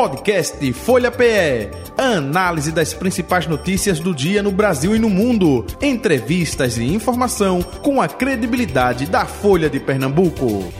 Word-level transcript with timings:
Podcast 0.00 0.72
Folha 0.72 1.10
PE. 1.10 1.68
Análise 1.98 2.72
das 2.72 2.94
principais 2.94 3.46
notícias 3.46 4.00
do 4.00 4.14
dia 4.14 4.42
no 4.42 4.50
Brasil 4.50 4.96
e 4.96 4.98
no 4.98 5.10
mundo. 5.10 5.66
Entrevistas 5.78 6.78
e 6.78 6.84
informação 6.84 7.60
com 7.60 8.00
a 8.00 8.08
credibilidade 8.08 9.04
da 9.04 9.26
Folha 9.26 9.68
de 9.68 9.78
Pernambuco. 9.78 10.72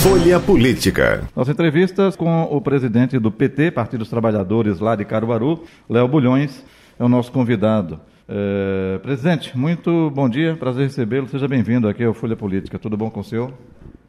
Folha 0.00 0.38
Política. 0.38 1.26
Nossas 1.34 1.54
entrevistas 1.54 2.14
com 2.14 2.42
o 2.42 2.60
presidente 2.60 3.18
do 3.18 3.32
PT, 3.32 3.70
Partido 3.70 4.00
dos 4.00 4.10
Trabalhadores, 4.10 4.80
lá 4.80 4.94
de 4.94 5.06
Caruaru, 5.06 5.64
Léo 5.88 6.06
Bulhões, 6.08 6.62
é 7.00 7.02
o 7.02 7.08
nosso 7.08 7.32
convidado. 7.32 7.98
É, 8.28 8.98
presidente, 8.98 9.56
muito 9.56 10.10
bom 10.10 10.28
dia, 10.28 10.56
prazer 10.56 10.84
recebê-lo. 10.84 11.28
Seja 11.28 11.46
bem-vindo 11.46 11.88
aqui 11.88 12.02
ao 12.02 12.12
Folha 12.12 12.34
Política. 12.34 12.76
Tudo 12.76 12.96
bom 12.96 13.08
com 13.08 13.20
o 13.20 13.24
senhor? 13.24 13.52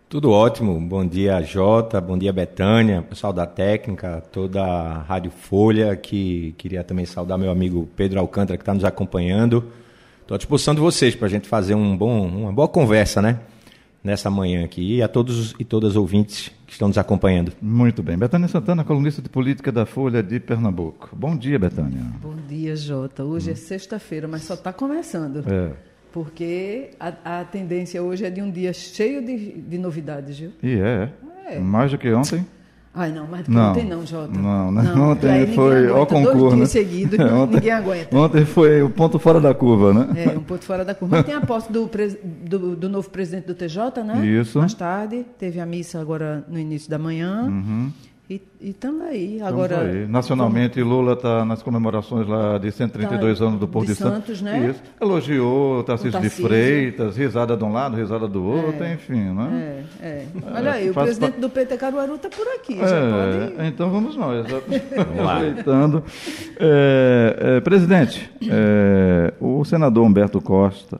Tudo 0.10 0.32
ótimo. 0.32 0.80
Bom 0.80 1.06
dia, 1.06 1.40
Jota. 1.44 2.02
Bom 2.02 2.18
dia, 2.18 2.34
Betânia, 2.34 3.04
pessoal 3.04 3.32
da 3.32 3.46
técnica, 3.46 4.24
toda 4.32 4.64
a 4.64 5.02
Rádio 5.04 5.30
Folha, 5.30 5.96
que 5.96 6.56
queria 6.58 6.84
também 6.84 7.06
saudar 7.06 7.38
meu 7.38 7.52
amigo 7.52 7.88
Pedro 7.96 8.20
Alcântara, 8.20 8.58
que 8.58 8.64
está 8.64 8.74
nos 8.74 8.84
acompanhando. 8.84 9.66
Estou 10.22 10.34
à 10.34 10.38
disposição 10.38 10.74
de 10.74 10.82
vocês 10.82 11.14
para 11.14 11.28
a 11.28 11.30
gente 11.30 11.48
fazer 11.48 11.76
um 11.76 11.96
bom, 11.96 12.26
uma 12.26 12.52
boa 12.52 12.68
conversa, 12.68 13.22
né? 13.22 13.40
Nessa 14.04 14.30
manhã 14.30 14.64
aqui 14.64 14.98
e 14.98 15.02
a 15.02 15.08
todos 15.08 15.56
e 15.60 15.66
todas 15.66 15.92
os 15.92 15.96
ouvintes 15.98 16.52
que 16.66 16.74
estão 16.74 16.88
nos 16.88 16.98
acompanhando. 16.98 17.52
Muito 17.62 18.04
bem. 18.04 18.18
Betânia 18.18 18.48
Santana, 18.48 18.84
colunista 18.84 19.22
de 19.22 19.30
política 19.30 19.72
da 19.72 19.86
Folha 19.86 20.22
de 20.22 20.40
Pernambuco. 20.40 21.10
Bom 21.14 21.36
dia, 21.36 21.58
Betânia. 21.58 22.02
Bom 22.22 22.36
dia, 22.48 22.76
Jota. 22.76 23.24
Hoje 23.24 23.50
hum. 23.50 23.54
é 23.54 23.56
sexta-feira, 23.56 24.28
mas 24.28 24.44
só 24.44 24.54
está 24.54 24.72
começando. 24.74 25.44
É. 25.50 25.72
Porque 26.12 26.92
a, 27.00 27.40
a, 27.40 27.46
tendência 27.46 28.02
hoje 28.02 28.26
é 28.26 28.30
de 28.30 28.42
um 28.42 28.50
dia 28.50 28.74
cheio 28.74 29.24
de, 29.24 29.62
de 29.62 29.78
novidades, 29.78 30.40
viu? 30.40 30.52
E 30.64 30.76
é. 30.80 31.12
é. 31.46 31.60
Mais 31.60 31.92
do 31.92 31.98
que 31.98 32.12
ontem? 32.12 32.46
Ai, 32.98 33.12
não, 33.12 33.28
mas 33.28 33.48
não, 33.48 33.70
ontem 33.70 33.86
não, 33.86 34.04
Jota. 34.04 34.40
Não, 34.40 34.72
né? 34.72 34.82
não. 34.82 35.12
Ontem 35.14 35.54
foi 35.54 35.88
ao 35.88 36.08
concurso. 36.08 36.38
Dois 36.38 36.56
dias 36.56 36.60
né? 36.60 36.66
seguidos, 36.66 37.20
ontem, 37.32 37.56
ninguém 37.56 37.72
aguenta. 37.72 38.18
Ontem 38.18 38.44
foi 38.44 38.82
o 38.82 38.90
ponto 38.90 39.20
fora 39.20 39.40
da 39.40 39.54
curva, 39.54 39.94
né? 39.94 40.26
É, 40.26 40.30
um 40.36 40.42
ponto 40.42 40.66
fora 40.66 40.84
da 40.84 40.96
curva. 40.96 41.18
Mas 41.18 41.26
tem 41.26 41.36
a 41.36 41.42
posse 41.42 41.72
do, 41.72 41.88
do, 42.44 42.76
do, 42.76 42.90
novo 42.90 43.08
presidente 43.12 43.46
do 43.46 43.54
TJ, 43.54 44.04
né? 44.04 44.26
Isso. 44.26 44.58
Mais 44.58 44.74
tarde, 44.74 45.24
teve 45.38 45.60
a 45.60 45.66
missa 45.66 46.02
agora 46.02 46.44
no 46.50 46.58
início 46.58 46.90
da 46.90 46.98
manhã. 46.98 47.44
Uhum. 47.44 47.92
E 48.30 48.42
estamos 48.60 49.04
aí. 49.04 49.42
Agora, 49.42 49.84
aí. 49.84 50.06
Nacionalmente, 50.06 50.82
vamos... 50.82 50.98
Lula 50.98 51.14
está 51.14 51.46
nas 51.46 51.64
comemorações 51.64 52.28
lá 52.28 52.58
de 52.58 52.70
132 52.70 53.40
tá, 53.40 53.46
anos 53.46 53.58
do 53.58 53.70
Porto 53.70 53.88
de, 53.88 53.94
de 53.94 54.00
Santos. 54.00 54.40
Santos 54.40 54.42
né? 54.42 54.70
Isso. 54.70 54.84
Elogiou 55.00 55.82
Tarcísio, 55.86 56.20
de 56.20 56.30
Freitas, 56.30 57.16
risada 57.16 57.56
de 57.56 57.64
um 57.64 57.72
lado, 57.72 57.96
risada 57.96 58.28
do 58.28 58.44
outro, 58.44 58.84
é, 58.84 58.96
enfim, 58.96 59.34
né? 59.34 59.86
É, 60.02 60.06
é. 60.06 60.28
Olha 60.54 60.72
aí, 60.74 60.90
o 60.90 60.94
presidente 60.94 61.36
pa... 61.36 61.40
do 61.40 61.50
PT 61.50 61.78
Caruaru 61.78 62.16
está 62.16 62.28
por 62.28 62.46
aqui. 62.50 62.74
É, 62.74 63.54
pode... 63.56 63.68
Então 63.70 63.90
vamos 63.90 64.18
nós. 64.18 64.46
Aproveitando. 64.46 66.04
É, 66.60 67.58
é, 67.58 67.62
presidente, 67.62 68.32
é, 68.42 69.34
o 69.40 69.64
senador 69.64 70.04
Humberto 70.04 70.42
Costa 70.42 71.00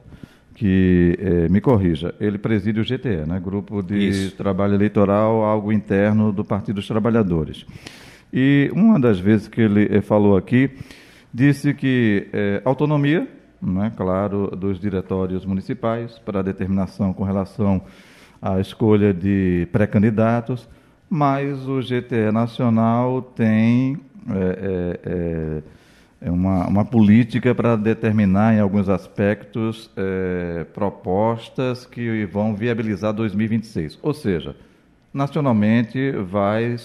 que, 0.58 1.16
eh, 1.20 1.48
me 1.50 1.62
corrija, 1.62 2.16
ele 2.20 2.40
preside 2.40 2.80
o 2.80 2.84
GTE, 2.84 3.28
né? 3.28 3.40
Grupo 3.40 3.84
de 3.84 4.10
Isso. 4.10 4.36
Trabalho 4.36 4.74
Eleitoral, 4.74 5.44
algo 5.44 5.72
interno 5.72 6.34
do 6.34 6.44
Partido 6.44 6.78
dos 6.78 6.88
Trabalhadores. 6.88 7.64
E 8.34 8.72
uma 8.74 9.00
das 9.00 9.20
vezes 9.20 9.48
que 9.48 9.62
ele 9.62 9.88
eh, 9.90 10.02
falou 10.02 10.36
aqui, 10.36 10.72
disse 11.32 11.76
que 11.76 12.28
eh, 12.34 12.60
autonomia, 12.66 13.28
né, 13.62 13.94
claro, 13.96 14.48
dos 14.48 14.80
diretórios 14.80 15.46
municipais 15.46 16.18
para 16.18 16.42
determinação 16.42 17.14
com 17.14 17.24
relação 17.24 17.84
à 18.42 18.60
escolha 18.60 19.14
de 19.14 19.68
pré-candidatos, 19.72 20.68
mas 21.08 21.68
o 21.68 21.80
GTE 21.82 22.32
nacional 22.34 23.22
tem 23.22 24.00
é 24.30 25.62
uma, 26.22 26.68
uma 26.68 26.86
política 26.86 27.54
para 27.54 27.76
determinar, 27.76 28.56
em 28.56 28.60
alguns 28.60 28.90
aspectos, 28.90 29.90
é, 29.96 30.66
propostas 30.74 31.86
que 31.86 32.26
vão 32.26 32.56
viabilizar 32.56 33.14
2026. 33.14 34.00
Ou 34.02 34.14
seja, 34.14 34.56
nacionalmente 35.14 36.12
vai 36.12 36.76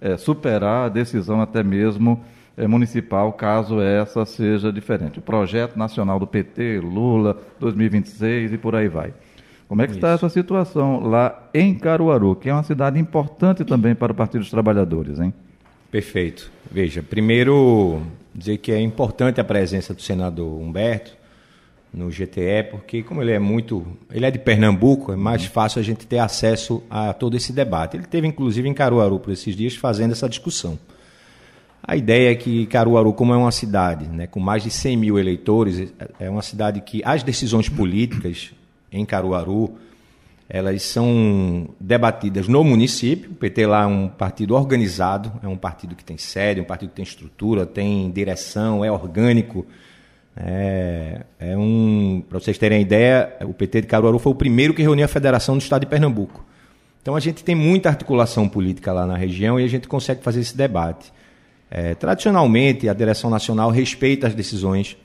é, 0.00 0.16
superar 0.16 0.86
a 0.86 0.88
decisão 0.88 1.40
até 1.40 1.62
mesmo 1.62 2.22
é, 2.56 2.66
municipal, 2.66 3.32
caso 3.32 3.80
essa 3.80 4.24
seja 4.24 4.72
diferente. 4.72 5.18
O 5.18 5.22
projeto 5.22 5.76
nacional 5.76 6.18
do 6.18 6.26
PT, 6.26 6.80
Lula, 6.80 7.40
2026 7.60 8.52
e 8.52 8.58
por 8.58 8.74
aí 8.74 8.88
vai. 8.88 9.12
Como 9.68 9.82
é 9.82 9.86
que 9.86 9.92
Isso. 9.92 9.98
está 9.98 10.12
essa 10.12 10.30
situação 10.30 11.00
lá 11.00 11.48
em 11.52 11.74
Caruaru, 11.74 12.34
que 12.34 12.48
é 12.48 12.52
uma 12.52 12.62
cidade 12.62 12.98
importante 12.98 13.64
também 13.64 13.94
para 13.94 14.12
o 14.12 14.14
Partido 14.14 14.40
dos 14.40 14.50
Trabalhadores, 14.50 15.20
hein? 15.20 15.32
Perfeito. 15.90 16.50
Veja, 16.70 17.02
primeiro 17.02 18.02
dizer 18.38 18.58
que 18.58 18.72
é 18.72 18.80
importante 18.80 19.40
a 19.40 19.44
presença 19.44 19.92
do 19.92 20.00
senador 20.00 20.60
Humberto 20.60 21.16
no 21.92 22.08
GTE, 22.10 22.64
porque 22.70 23.02
como 23.02 23.22
ele 23.22 23.32
é 23.32 23.38
muito, 23.38 23.86
ele 24.12 24.26
é 24.26 24.30
de 24.30 24.38
Pernambuco, 24.38 25.12
é 25.12 25.16
mais 25.16 25.44
fácil 25.44 25.80
a 25.80 25.82
gente 25.82 26.06
ter 26.06 26.18
acesso 26.18 26.82
a 26.88 27.12
todo 27.12 27.36
esse 27.36 27.52
debate. 27.52 27.96
Ele 27.96 28.06
teve 28.06 28.26
inclusive 28.26 28.68
em 28.68 28.74
Caruaru 28.74 29.18
por 29.18 29.32
esses 29.32 29.56
dias 29.56 29.74
fazendo 29.74 30.12
essa 30.12 30.28
discussão. 30.28 30.78
A 31.82 31.96
ideia 31.96 32.32
é 32.32 32.34
que 32.34 32.66
Caruaru, 32.66 33.14
como 33.14 33.32
é 33.32 33.36
uma 33.36 33.50
cidade 33.50 34.06
né, 34.06 34.26
com 34.26 34.38
mais 34.38 34.62
de 34.62 34.70
100 34.70 34.96
mil 34.96 35.18
eleitores, 35.18 35.92
é 36.20 36.28
uma 36.28 36.42
cidade 36.42 36.82
que 36.82 37.02
as 37.04 37.22
decisões 37.22 37.68
políticas 37.68 38.52
em 38.92 39.06
Caruaru 39.06 39.78
elas 40.48 40.82
são 40.82 41.68
debatidas 41.78 42.48
no 42.48 42.64
município. 42.64 43.30
O 43.32 43.34
PT 43.34 43.66
lá 43.66 43.82
é 43.82 43.86
um 43.86 44.08
partido 44.08 44.54
organizado, 44.54 45.30
é 45.42 45.48
um 45.48 45.56
partido 45.56 45.94
que 45.94 46.04
tem 46.04 46.16
sede, 46.16 46.60
um 46.60 46.64
partido 46.64 46.88
que 46.90 46.96
tem 46.96 47.02
estrutura, 47.02 47.66
tem 47.66 48.10
direção, 48.10 48.82
é 48.82 48.90
orgânico. 48.90 49.66
É, 50.34 51.22
é 51.38 51.56
um, 51.56 52.22
para 52.26 52.40
vocês 52.40 52.56
terem 52.56 52.80
ideia, 52.80 53.36
o 53.42 53.52
PT 53.52 53.82
de 53.82 53.86
Caruaru 53.88 54.18
foi 54.18 54.32
o 54.32 54.36
primeiro 54.36 54.72
que 54.72 54.80
reuniu 54.80 55.04
a 55.04 55.08
Federação 55.08 55.56
do 55.58 55.60
Estado 55.60 55.80
de 55.80 55.86
Pernambuco. 55.86 56.44
Então 57.02 57.14
a 57.14 57.20
gente 57.20 57.44
tem 57.44 57.54
muita 57.54 57.90
articulação 57.90 58.48
política 58.48 58.92
lá 58.92 59.06
na 59.06 59.16
região 59.16 59.60
e 59.60 59.64
a 59.64 59.68
gente 59.68 59.86
consegue 59.86 60.22
fazer 60.22 60.40
esse 60.40 60.56
debate. 60.56 61.12
É, 61.70 61.94
tradicionalmente, 61.94 62.88
a 62.88 62.94
direção 62.94 63.28
nacional 63.28 63.70
respeita 63.70 64.26
as 64.26 64.34
decisões 64.34 64.96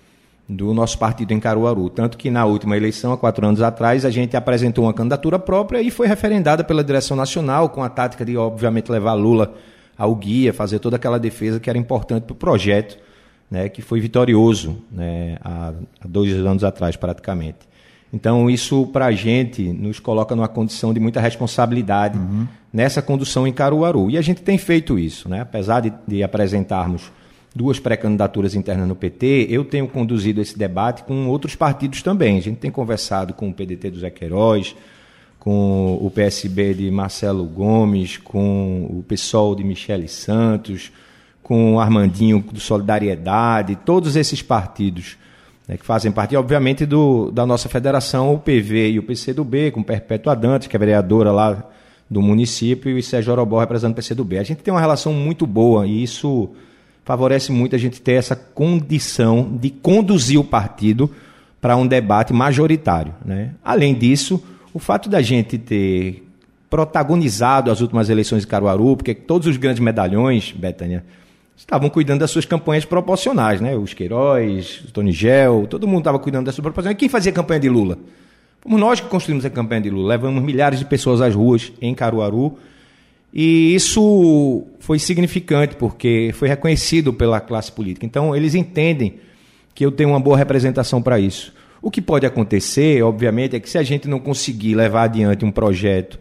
do 0.48 0.74
nosso 0.74 0.98
partido 0.98 1.34
em 1.34 1.40
Caruaru. 1.40 1.90
Tanto 1.90 2.18
que 2.18 2.30
na 2.30 2.46
última 2.46 2.76
eleição, 2.76 3.14
há 3.14 3.18
quatro 3.18 3.46
anos 3.46 3.62
atrás, 3.62 4.06
a 4.06 4.10
gente 4.10 4.36
apresentou 4.36 4.86
uma 4.86 4.94
candidatura 4.94 5.40
própria 5.40 5.82
e 5.82 5.90
foi 5.90 6.08
referendada 6.08 6.64
pela 6.64 6.84
direção 6.84 7.16
nacional, 7.16 7.70
com 7.70 7.84
a 7.84 7.90
tática 7.90 8.26
de, 8.26 8.36
obviamente, 8.36 8.92
levar 8.92 9.14
Lula 9.14 9.54
ao 9.98 10.16
guia, 10.16 10.54
fazer 10.54 10.80
toda 10.80 10.96
aquela 10.96 11.20
defesa 11.20 11.60
que 11.60 11.70
era 11.70 11.80
importante 11.80 12.24
para 12.24 12.34
o 12.34 12.36
projeto, 12.36 12.98
né, 13.50 13.70
que 13.70 13.82
foi 13.82 14.00
vitorioso 14.00 14.78
né, 14.92 15.38
há, 15.44 15.74
há 16.02 16.08
dois 16.08 16.34
anos 16.34 16.64
atrás, 16.64 16.96
praticamente. 16.96 17.60
Então, 18.12 18.48
isso, 18.48 18.86
para 18.88 19.08
a 19.08 19.12
gente, 19.12 19.64
nos 19.64 20.00
coloca 20.00 20.36
numa 20.36 20.48
condição 20.48 20.94
de 20.94 21.00
muita 21.00 21.20
responsabilidade 21.20 22.18
uhum. 22.18 22.48
nessa 22.72 23.02
condução 23.02 23.48
em 23.48 23.52
Caruaru. 23.52 24.10
E 24.12 24.18
a 24.20 24.22
gente 24.22 24.44
tem 24.44 24.58
feito 24.58 25.00
isso, 25.00 25.28
né? 25.28 25.42
apesar 25.42 25.80
de, 25.80 25.92
de 26.08 26.22
apresentarmos 26.22 27.12
duas 27.56 27.80
pré-candidaturas 27.80 28.56
internas 28.56 28.88
no 28.88 28.96
PT, 28.96 29.48
eu 29.50 29.64
tenho 29.64 29.88
conduzido 29.88 30.42
esse 30.42 30.58
debate 30.58 31.04
com 31.04 31.28
outros 31.28 31.56
partidos 31.56 32.02
também. 32.02 32.38
A 32.38 32.42
gente 32.42 32.58
tem 32.58 32.72
conversado 32.72 33.34
com 33.34 33.50
o 33.50 33.54
PDT 33.54 33.92
do 33.92 34.00
Zé 34.00 34.10
Queiroz, 34.10 34.76
com 35.40 36.00
o 36.02 36.10
PSB 36.10 36.74
de 36.74 36.90
Marcelo 36.90 37.44
Gomes, 37.46 38.18
com 38.18 38.86
o 38.90 39.04
PSOL 39.08 39.56
de 39.56 39.64
Michele 39.64 40.08
Santos, 40.08 40.92
com 41.44 41.76
o 41.76 41.80
Armandinho 41.80 42.44
do 42.52 42.60
Solidariedade, 42.60 43.76
todos 43.76 44.16
esses 44.16 44.42
partidos 44.42 45.18
né, 45.68 45.78
que 45.78 45.86
fazem 45.86 46.12
parte, 46.12 46.36
obviamente, 46.36 46.86
do, 46.86 47.30
da 47.30 47.46
nossa 47.46 47.70
federação, 47.70 48.34
o 48.34 48.40
PV 48.40 48.92
e 48.92 49.00
o 49.00 49.04
PCdoB, 49.04 49.72
com 49.72 49.84
Perpétua 49.84 50.36
Dantas, 50.36 50.68
que 50.68 50.76
é 50.76 50.80
vereadora 50.80 51.32
lá 51.32 51.70
do 52.10 52.22
município, 52.22 52.98
e 52.98 53.04
Sérgio 53.04 53.34
Orobó 53.34 53.60
representando 53.60 53.94
o 53.94 53.96
PCdoB. 53.96 54.38
A 54.38 54.44
gente 54.44 54.64
tem 54.64 54.74
uma 54.74 54.82
relação 54.82 55.14
muito 55.14 55.46
boa 55.46 55.86
e 55.86 56.04
isso 56.04 56.50
favorece 57.04 57.52
muito 57.52 57.76
a 57.76 57.80
gente 57.80 58.02
ter 58.02 58.14
essa 58.14 58.36
condição 58.36 59.58
de 59.60 59.70
conduzir 59.70 60.40
o 60.40 60.44
partido 60.44 61.10
para 61.60 61.76
um 61.76 61.88
debate 61.88 62.34
majoritário. 62.34 63.14
Né? 63.24 63.52
Além 63.64 63.94
disso, 63.94 64.44
o 64.74 64.80
fato 64.80 65.10
da 65.10 65.22
gente 65.22 65.58
ter 65.58 66.28
protagonizado 66.70 67.70
as 67.70 67.82
últimas 67.82 68.10
eleições 68.10 68.42
de 68.42 68.48
Caruaru, 68.48 68.98
porque 68.98 69.14
todos 69.14 69.48
os 69.48 69.58
grandes 69.58 69.80
medalhões, 69.80 70.52
Betânia, 70.52 71.06
estavam 71.56 71.90
cuidando 71.90 72.22
das 72.22 72.32
suas 72.32 72.46
campanhas 72.46 72.84
proporcionais, 72.84 73.62
né? 73.62 73.76
Os 73.76 73.94
Queiroz, 73.94 74.84
o 74.88 74.92
Tony 74.92 75.12
Gel, 75.12 75.68
todo 75.70 75.88
mundo 75.88 76.00
estava 76.00 76.18
cuidando 76.18 76.48
das 76.48 76.56
suas 76.56 76.64
proporcionais. 76.64 76.98
Quem 76.98 77.08
fazia 77.08 77.32
campanha 77.32 77.60
de 77.60 77.70
Lula? 77.70 77.98
Fomos 78.60 78.80
nós 78.80 79.00
que 79.00 79.08
construímos 79.08 79.46
a 79.46 79.50
campanha 79.50 79.82
de 79.82 79.90
Lula. 79.90 80.10
Levamos 80.10 80.42
milhares 80.42 80.80
de 80.80 80.86
pessoas 80.86 81.22
às 81.22 81.36
ruas 81.36 81.72
em 81.80 81.94
Caruaru 81.94 82.58
e 83.34 83.74
isso 83.74 84.64
foi 84.80 85.00
significante, 85.00 85.76
porque 85.76 86.32
foi 86.36 86.48
reconhecido 86.48 87.12
pela 87.12 87.40
classe 87.40 87.72
política. 87.72 88.06
Então, 88.06 88.36
eles 88.36 88.54
entendem 88.54 89.16
que 89.74 89.84
eu 89.84 89.92
tenho 89.92 90.10
uma 90.10 90.20
boa 90.20 90.38
representação 90.38 91.02
para 91.02 91.20
isso. 91.20 91.52
O 91.82 91.90
que 91.90 92.00
pode 92.00 92.28
acontecer, 92.28 93.02
obviamente, 93.02 93.56
é 93.56 93.60
que 93.60 93.68
se 93.68 93.78
a 93.78 93.84
gente 93.84 94.08
não 94.08 94.20
conseguir 94.20 94.76
levar 94.76 95.04
adiante 95.04 95.44
um 95.44 95.52
projeto 95.52 96.20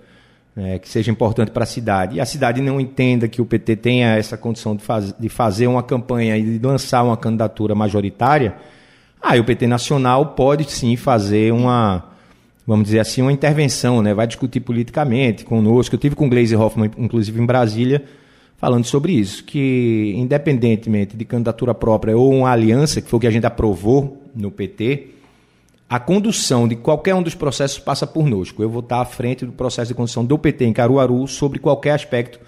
né, 0.57 0.79
que 0.79 0.89
seja 0.89 1.11
importante 1.11 1.51
para 1.51 1.65
a 1.65 1.67
cidade, 1.67 2.17
e 2.17 2.21
a 2.21 2.25
cidade 2.25 2.63
não 2.63 2.81
entenda 2.81 3.29
que 3.29 3.43
o 3.43 3.45
PT 3.47 3.77
tenha 3.77 4.17
essa 4.17 4.37
condição 4.37 4.75
de, 4.75 4.83
faz, 4.83 5.15
de 5.19 5.29
fazer 5.29 5.67
uma 5.67 5.83
campanha 5.83 6.37
e 6.37 6.59
de 6.59 6.67
lançar 6.67 7.03
uma 7.03 7.17
candidatura 7.17 7.75
majoritária, 7.75 8.57
aí 9.21 9.39
o 9.39 9.45
PT 9.45 9.67
Nacional 9.67 10.35
pode 10.35 10.71
sim 10.71 10.97
fazer 10.97 11.53
uma, 11.53 12.12
vamos 12.67 12.87
dizer 12.87 13.01
assim, 13.01 13.23
uma 13.23 13.33
intervenção, 13.33 14.03
né, 14.03 14.15
vai 14.15 14.27
discutir 14.27 14.61
politicamente 14.61 15.45
conosco. 15.45 15.95
Eu 15.95 15.99
tive 15.99 16.15
com 16.15 16.27
o 16.27 16.29
Gleisi 16.29 16.57
Hoffmann, 16.57 16.91
inclusive 16.97 17.41
em 17.41 17.47
Brasília, 17.47 18.05
falando 18.57 18.85
sobre 18.85 19.13
isso, 19.13 19.43
que 19.45 20.15
independentemente 20.17 21.17
de 21.17 21.25
candidatura 21.25 21.75
própria 21.75 22.17
ou 22.17 22.33
uma 22.33 22.51
aliança, 22.51 23.01
que 23.01 23.09
foi 23.09 23.17
o 23.17 23.21
que 23.21 23.27
a 23.27 23.31
gente 23.31 23.47
aprovou 23.47 24.23
no 24.35 24.51
PT, 24.51 25.09
a 25.89 25.99
condução 25.99 26.67
de 26.67 26.77
qualquer 26.77 27.15
um 27.15 27.23
dos 27.23 27.35
processos 27.35 27.79
passa 27.79 28.07
por 28.07 28.25
nós. 28.27 28.55
Eu 28.59 28.71
vou 28.71 28.81
estar 28.81 29.01
à 29.01 29.05
frente 29.05 29.45
do 29.45 29.53
processo 29.53 29.89
de 29.89 29.95
condução 29.95 30.25
do 30.25 30.39
PT 30.39 30.65
em 30.65 30.73
Caruaru 30.73 31.27
sobre 31.27 31.59
qualquer 31.59 31.91
aspecto 31.91 32.41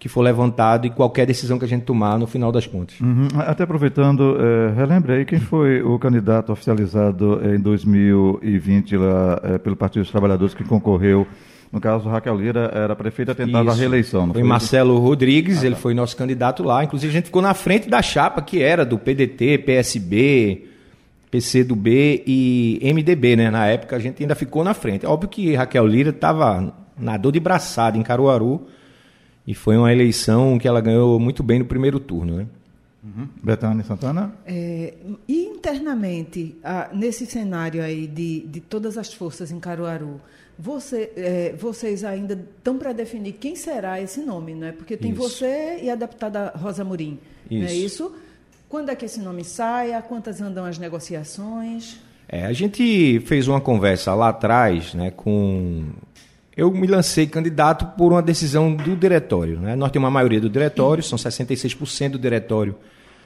que 0.00 0.08
for 0.08 0.22
levantado 0.22 0.86
e 0.86 0.90
qualquer 0.90 1.26
decisão 1.26 1.58
que 1.58 1.64
a 1.66 1.68
gente 1.68 1.82
tomar 1.82 2.18
no 2.18 2.26
final 2.26 2.50
das 2.50 2.66
contas. 2.66 2.98
Uhum. 3.00 3.28
Até 3.36 3.64
aproveitando, 3.64 4.34
é, 4.40 4.72
relembre 4.74 5.12
aí 5.12 5.24
quem 5.26 5.38
foi 5.38 5.82
o 5.82 5.98
candidato 5.98 6.50
oficializado 6.50 7.38
em 7.44 7.60
2020 7.60 8.96
lá, 8.96 9.40
é, 9.44 9.58
pelo 9.58 9.76
Partido 9.76 10.00
dos 10.00 10.10
Trabalhadores 10.10 10.54
que 10.54 10.64
concorreu. 10.64 11.26
No 11.70 11.78
caso, 11.80 12.08
Raquel 12.08 12.34
Lira 12.34 12.70
era 12.74 12.96
prefeita 12.96 13.34
tentava 13.34 13.68
Isso. 13.68 13.76
a 13.76 13.78
reeleição. 13.78 14.24
Foi, 14.24 14.40
foi 14.40 14.42
Marcelo 14.42 14.98
Rodrigues, 14.98 15.62
ah, 15.62 15.66
ele 15.66 15.74
tá. 15.74 15.80
foi 15.82 15.92
nosso 15.92 16.16
candidato 16.16 16.62
lá. 16.62 16.82
Inclusive, 16.82 17.10
a 17.10 17.12
gente 17.12 17.26
ficou 17.26 17.42
na 17.42 17.52
frente 17.52 17.86
da 17.86 18.00
chapa 18.00 18.40
que 18.40 18.62
era 18.62 18.86
do 18.86 18.98
PDT, 18.98 19.58
PSB, 19.58 20.64
PCdoB 21.30 22.24
e 22.26 22.80
MDB, 22.82 23.36
né? 23.36 23.50
Na 23.50 23.66
época 23.66 23.96
a 23.96 23.98
gente 23.98 24.22
ainda 24.22 24.34
ficou 24.34 24.64
na 24.64 24.72
frente. 24.72 25.04
Óbvio 25.04 25.28
que 25.28 25.54
Raquel 25.54 25.86
Lira 25.86 26.08
estava 26.08 26.72
na 26.98 27.18
dor 27.18 27.32
de 27.32 27.38
braçada 27.38 27.98
em 27.98 28.02
Caruaru 28.02 28.66
e 29.46 29.54
foi 29.54 29.76
uma 29.76 29.92
eleição 29.92 30.58
que 30.58 30.68
ela 30.68 30.80
ganhou 30.80 31.18
muito 31.18 31.42
bem 31.42 31.58
no 31.58 31.64
primeiro 31.64 31.98
turno, 31.98 32.36
né? 32.36 32.46
Uhum. 33.02 33.26
Betânia 33.42 33.82
Santana? 33.82 34.32
É, 34.46 34.92
e 35.26 35.44
internamente, 35.46 36.56
nesse 36.92 37.24
cenário 37.24 37.82
aí 37.82 38.06
de, 38.06 38.40
de 38.40 38.60
todas 38.60 38.98
as 38.98 39.12
forças 39.12 39.50
em 39.50 39.58
Caruaru, 39.58 40.20
você, 40.58 41.10
é, 41.16 41.54
vocês 41.58 42.04
ainda 42.04 42.34
estão 42.34 42.76
para 42.76 42.92
definir 42.92 43.32
quem 43.32 43.56
será 43.56 44.00
esse 44.00 44.20
nome, 44.20 44.54
não 44.54 44.66
é? 44.66 44.72
Porque 44.72 44.96
tem 44.96 45.12
isso. 45.12 45.20
você 45.22 45.78
e 45.82 45.88
a 45.88 45.94
deputada 45.94 46.52
Rosa 46.54 46.84
Murim, 46.84 47.18
isso. 47.50 47.62
não 47.62 47.68
é 47.68 47.74
isso? 47.74 48.14
Quando 48.68 48.90
é 48.90 48.94
que 48.94 49.06
esse 49.06 49.20
nome 49.20 49.42
sai? 49.42 49.94
A 49.94 50.02
quantas 50.02 50.40
andam 50.40 50.66
as 50.66 50.78
negociações? 50.78 51.98
É, 52.28 52.44
a 52.44 52.52
gente 52.52 53.20
fez 53.20 53.48
uma 53.48 53.60
conversa 53.60 54.14
lá 54.14 54.28
atrás, 54.28 54.94
né, 54.94 55.10
com 55.10 55.86
eu 56.60 56.70
me 56.70 56.86
lancei 56.86 57.26
candidato 57.26 57.86
por 57.96 58.12
uma 58.12 58.20
decisão 58.20 58.74
do 58.74 58.94
diretório. 58.94 59.58
Né? 59.58 59.74
Nós 59.74 59.90
temos 59.90 60.04
uma 60.04 60.10
maioria 60.10 60.38
do 60.38 60.50
diretório, 60.50 61.02
são 61.02 61.18
66% 61.18 62.10
do 62.10 62.18
diretório 62.18 62.76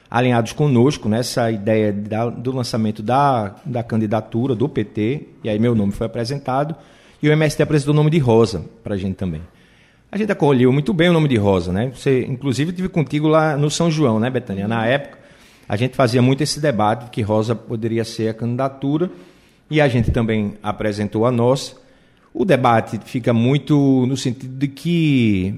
alinhados 0.09 0.53
conosco 0.53 1.09
nessa 1.09 1.51
ideia 1.51 1.91
da, 1.91 2.29
do 2.29 2.55
lançamento 2.55 3.03
da, 3.03 3.53
da 3.65 3.83
candidatura 3.83 4.55
do 4.55 4.69
PT, 4.69 5.27
e 5.43 5.49
aí 5.49 5.59
meu 5.59 5.75
nome 5.75 5.91
foi 5.91 6.07
apresentado, 6.07 6.77
e 7.21 7.27
o 7.27 7.31
MST 7.33 7.61
apresentou 7.61 7.93
o 7.93 7.97
nome 7.97 8.09
de 8.09 8.19
Rosa 8.19 8.63
para 8.81 8.95
a 8.95 8.97
gente 8.97 9.15
também. 9.15 9.41
A 10.09 10.17
gente 10.17 10.31
acolheu 10.31 10.71
muito 10.71 10.93
bem 10.93 11.09
o 11.09 11.13
nome 11.13 11.27
de 11.27 11.35
Rosa, 11.35 11.73
né? 11.73 11.91
Você, 11.93 12.23
inclusive, 12.23 12.71
tive 12.71 12.87
contigo 12.87 13.27
lá 13.27 13.57
no 13.57 13.69
São 13.69 13.91
João, 13.91 14.17
né, 14.17 14.29
Betânia? 14.29 14.65
Na 14.65 14.85
época, 14.85 15.17
a 15.67 15.75
gente 15.75 15.93
fazia 15.93 16.21
muito 16.21 16.41
esse 16.41 16.61
debate 16.61 17.05
de 17.05 17.11
que 17.11 17.21
Rosa 17.21 17.53
poderia 17.53 18.05
ser 18.05 18.29
a 18.29 18.33
candidatura 18.33 19.11
e 19.69 19.81
a 19.81 19.89
gente 19.89 20.09
também 20.09 20.53
apresentou 20.63 21.25
a 21.25 21.31
nossa. 21.31 21.83
O 22.37 22.43
debate 22.43 22.99
fica 23.05 23.31
muito 23.31 24.05
no 24.05 24.17
sentido 24.17 24.57
de 24.57 24.67
que, 24.67 25.55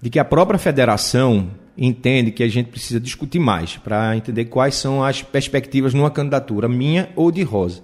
de 0.00 0.08
que 0.08 0.20
a 0.20 0.24
própria 0.24 0.56
federação 0.56 1.50
entende 1.76 2.30
que 2.30 2.44
a 2.44 2.48
gente 2.48 2.70
precisa 2.70 3.00
discutir 3.00 3.40
mais 3.40 3.76
para 3.76 4.16
entender 4.16 4.44
quais 4.44 4.76
são 4.76 5.02
as 5.02 5.20
perspectivas 5.20 5.92
numa 5.92 6.08
candidatura 6.08 6.68
minha 6.68 7.08
ou 7.16 7.32
de 7.32 7.42
Rosa. 7.42 7.82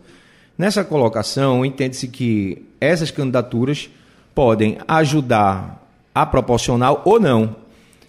Nessa 0.56 0.84
colocação, 0.84 1.66
entende-se 1.66 2.06
que 2.06 2.64
essas 2.80 3.10
candidaturas 3.10 3.90
podem 4.32 4.78
ajudar 4.86 5.84
a 6.14 6.24
proporcional 6.24 7.02
ou 7.04 7.18
não 7.18 7.56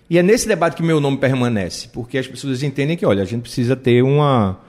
e 0.07 0.19
é 0.19 0.21
nesse 0.21 0.47
debate 0.47 0.75
que 0.75 0.83
meu 0.83 0.99
nome 0.99 1.17
permanece, 1.17 1.87
porque 1.91 2.19
as 2.19 2.27
pessoas 2.27 2.61
entendem 2.61 2.95
que, 2.95 3.03
olha, 3.03 3.23
a 3.23 3.25
gente 3.25 3.41
precisa 3.41 3.75
ter 3.75 4.03
uma, 4.03 4.59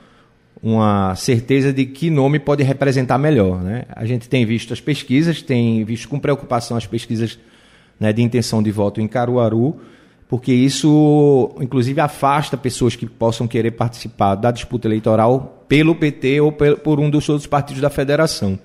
uma 0.62 1.14
certeza 1.14 1.72
de 1.72 1.84
que 1.84 2.10
nome 2.10 2.38
pode 2.38 2.62
representar 2.62 3.18
melhor. 3.18 3.60
Né? 3.62 3.84
A 3.94 4.04
gente 4.04 4.28
tem 4.28 4.46
visto 4.46 4.72
as 4.72 4.80
pesquisas, 4.80 5.42
tem 5.42 5.84
visto 5.84 6.08
com 6.08 6.18
preocupação 6.18 6.76
as 6.76 6.86
pesquisas 6.86 7.38
né, 7.98 8.12
de 8.12 8.22
intenção 8.22 8.62
de 8.62 8.70
voto 8.70 9.00
em 9.00 9.06
Caruaru, 9.06 9.80
porque 10.28 10.52
isso, 10.52 11.54
inclusive, 11.60 12.00
afasta 12.00 12.56
pessoas 12.56 12.96
que 12.96 13.06
possam 13.06 13.46
querer 13.46 13.72
participar 13.72 14.34
da 14.34 14.50
disputa 14.50 14.88
eleitoral 14.88 15.64
pelo 15.68 15.94
PT 15.94 16.40
ou 16.40 16.50
por 16.52 16.98
um 16.98 17.10
dos 17.10 17.28
outros 17.28 17.46
partidos 17.46 17.82
da 17.82 17.90
federação. 17.90 18.58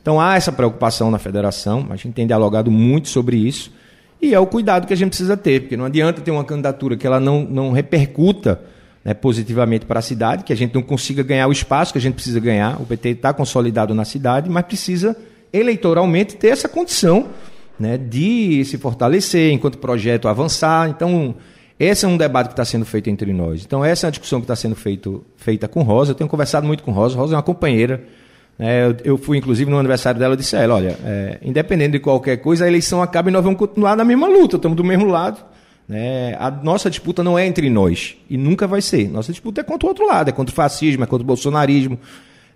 Então 0.00 0.20
há 0.20 0.36
essa 0.36 0.50
preocupação 0.50 1.10
na 1.10 1.18
federação, 1.18 1.86
a 1.90 1.96
gente 1.96 2.12
tem 2.14 2.26
dialogado 2.26 2.70
muito 2.70 3.08
sobre 3.08 3.36
isso. 3.36 3.72
E 4.20 4.34
é 4.34 4.38
o 4.38 4.46
cuidado 4.46 4.86
que 4.86 4.92
a 4.92 4.96
gente 4.96 5.08
precisa 5.08 5.36
ter, 5.36 5.62
porque 5.62 5.76
não 5.76 5.84
adianta 5.84 6.20
ter 6.20 6.30
uma 6.30 6.44
candidatura 6.44 6.96
que 6.96 7.06
ela 7.06 7.18
não, 7.18 7.42
não 7.42 7.72
repercuta 7.72 8.60
né, 9.04 9.14
positivamente 9.14 9.86
para 9.86 9.98
a 9.98 10.02
cidade, 10.02 10.44
que 10.44 10.52
a 10.52 10.56
gente 10.56 10.74
não 10.74 10.82
consiga 10.82 11.22
ganhar 11.22 11.46
o 11.46 11.52
espaço 11.52 11.92
que 11.92 11.98
a 11.98 12.00
gente 12.00 12.14
precisa 12.14 12.40
ganhar. 12.40 12.80
O 12.80 12.86
PT 12.86 13.10
está 13.10 13.32
consolidado 13.32 13.94
na 13.94 14.04
cidade, 14.04 14.48
mas 14.48 14.64
precisa 14.64 15.16
eleitoralmente 15.52 16.36
ter 16.36 16.48
essa 16.48 16.68
condição 16.68 17.28
né, 17.78 17.98
de 17.98 18.64
se 18.64 18.78
fortalecer 18.78 19.52
enquanto 19.52 19.78
projeto 19.78 20.28
avançar. 20.28 20.88
Então, 20.88 21.34
esse 21.78 22.04
é 22.04 22.08
um 22.08 22.16
debate 22.16 22.48
que 22.48 22.52
está 22.52 22.64
sendo 22.64 22.84
feito 22.84 23.10
entre 23.10 23.32
nós. 23.32 23.64
Então, 23.64 23.84
essa 23.84 24.06
é 24.06 24.08
a 24.08 24.10
discussão 24.10 24.40
que 24.40 24.44
está 24.44 24.56
sendo 24.56 24.76
feito, 24.76 25.24
feita 25.36 25.66
com 25.66 25.82
Rosa. 25.82 26.12
Eu 26.12 26.14
tenho 26.14 26.28
conversado 26.30 26.66
muito 26.66 26.82
com 26.82 26.92
Rosa. 26.92 27.16
Rosa 27.16 27.34
é 27.34 27.36
uma 27.36 27.42
companheira 27.42 28.04
é, 28.58 28.86
eu, 28.86 28.96
eu, 29.04 29.18
fui, 29.18 29.38
inclusive, 29.38 29.70
no 29.70 29.78
aniversário 29.78 30.20
dela, 30.20 30.34
eu 30.34 30.36
disse 30.36 30.54
a 30.56 30.60
ela, 30.60 30.74
olha, 30.74 30.96
é, 31.04 31.38
independente 31.42 31.92
de 31.92 31.98
qualquer 31.98 32.36
coisa, 32.36 32.64
a 32.64 32.68
eleição 32.68 33.02
acaba 33.02 33.28
e 33.28 33.32
nós 33.32 33.42
vamos 33.42 33.58
continuar 33.58 33.96
na 33.96 34.04
mesma 34.04 34.28
luta, 34.28 34.56
estamos 34.56 34.76
do 34.76 34.84
mesmo 34.84 35.06
lado. 35.06 35.42
Né? 35.88 36.34
A 36.38 36.50
nossa 36.50 36.88
disputa 36.88 37.22
não 37.22 37.38
é 37.38 37.46
entre 37.46 37.68
nós, 37.68 38.16
e 38.28 38.36
nunca 38.36 38.66
vai 38.66 38.80
ser. 38.80 39.10
Nossa 39.10 39.32
disputa 39.32 39.60
é 39.60 39.64
contra 39.64 39.86
o 39.86 39.88
outro 39.88 40.06
lado, 40.06 40.28
é 40.28 40.32
contra 40.32 40.52
o 40.52 40.54
fascismo, 40.54 41.04
é 41.04 41.06
contra 41.06 41.22
o 41.22 41.26
bolsonarismo, 41.26 41.98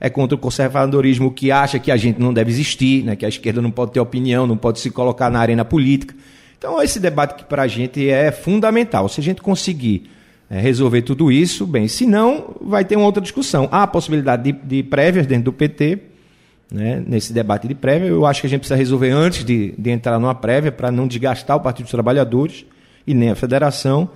é 0.01 0.09
contra 0.09 0.35
o 0.35 0.39
conservadorismo 0.39 1.31
que 1.31 1.51
acha 1.51 1.79
que 1.79 1.91
a 1.91 1.97
gente 1.97 2.21
não 2.21 2.33
deve 2.33 2.51
existir, 2.51 3.05
né? 3.05 3.17
que 3.17 3.25
a 3.25 3.29
esquerda 3.29 3.61
não 3.61 3.71
pode 3.71 3.93
ter 3.93 4.01
opinião, 4.01 4.47
não 4.47 4.57
pode 4.57 4.81
se 4.81 4.91
colocar 4.91 5.31
na 5.31 5.39
arena 5.39 5.65
política. 5.65 6.15
Então, 6.59 6.83
esse 6.83 6.99
debate 6.99 7.35
que 7.35 7.45
para 7.45 7.63
a 7.63 7.67
gente 7.67 8.09
é 8.09 8.31
fundamental. 8.31 9.09
Se 9.09 9.21
a 9.21 9.25
gente 9.25 9.43
conseguir 9.43 10.11
é, 10.49 10.59
resolver 10.59 11.03
tudo 11.03 11.31
isso, 11.31 11.67
bem, 11.67 11.89
se 11.89 12.07
não, 12.07 12.57
vai 12.61 12.85
ter 12.85 12.97
uma 12.97 13.05
outra 13.05 13.23
discussão. 13.23 13.69
Há 13.71 13.83
a 13.83 13.87
possibilidade 13.87 14.51
de, 14.51 14.53
de 14.53 14.83
prévias 14.83 15.27
dentro 15.27 15.47
do 15.47 15.53
PT, 15.53 15.99
né, 16.71 17.03
nesse 17.07 17.33
debate 17.33 17.69
de 17.69 17.75
prévia. 17.75 18.09
Eu 18.09 18.25
acho 18.25 18.41
que 18.41 18.47
a 18.47 18.51
gente 18.51 18.61
precisa 18.61 18.77
resolver 18.77 19.11
antes 19.11 19.45
de, 19.45 19.75
de 19.77 19.91
entrar 19.91 20.19
numa 20.19 20.35
prévia, 20.35 20.73
para 20.73 20.91
não 20.91 21.07
desgastar 21.07 21.57
o 21.57 21.61
Partido 21.61 21.85
dos 21.85 21.93
Trabalhadores 21.93 22.65
e 23.07 23.15
nem 23.15 23.31
a 23.31 23.35
federação. 23.35 24.09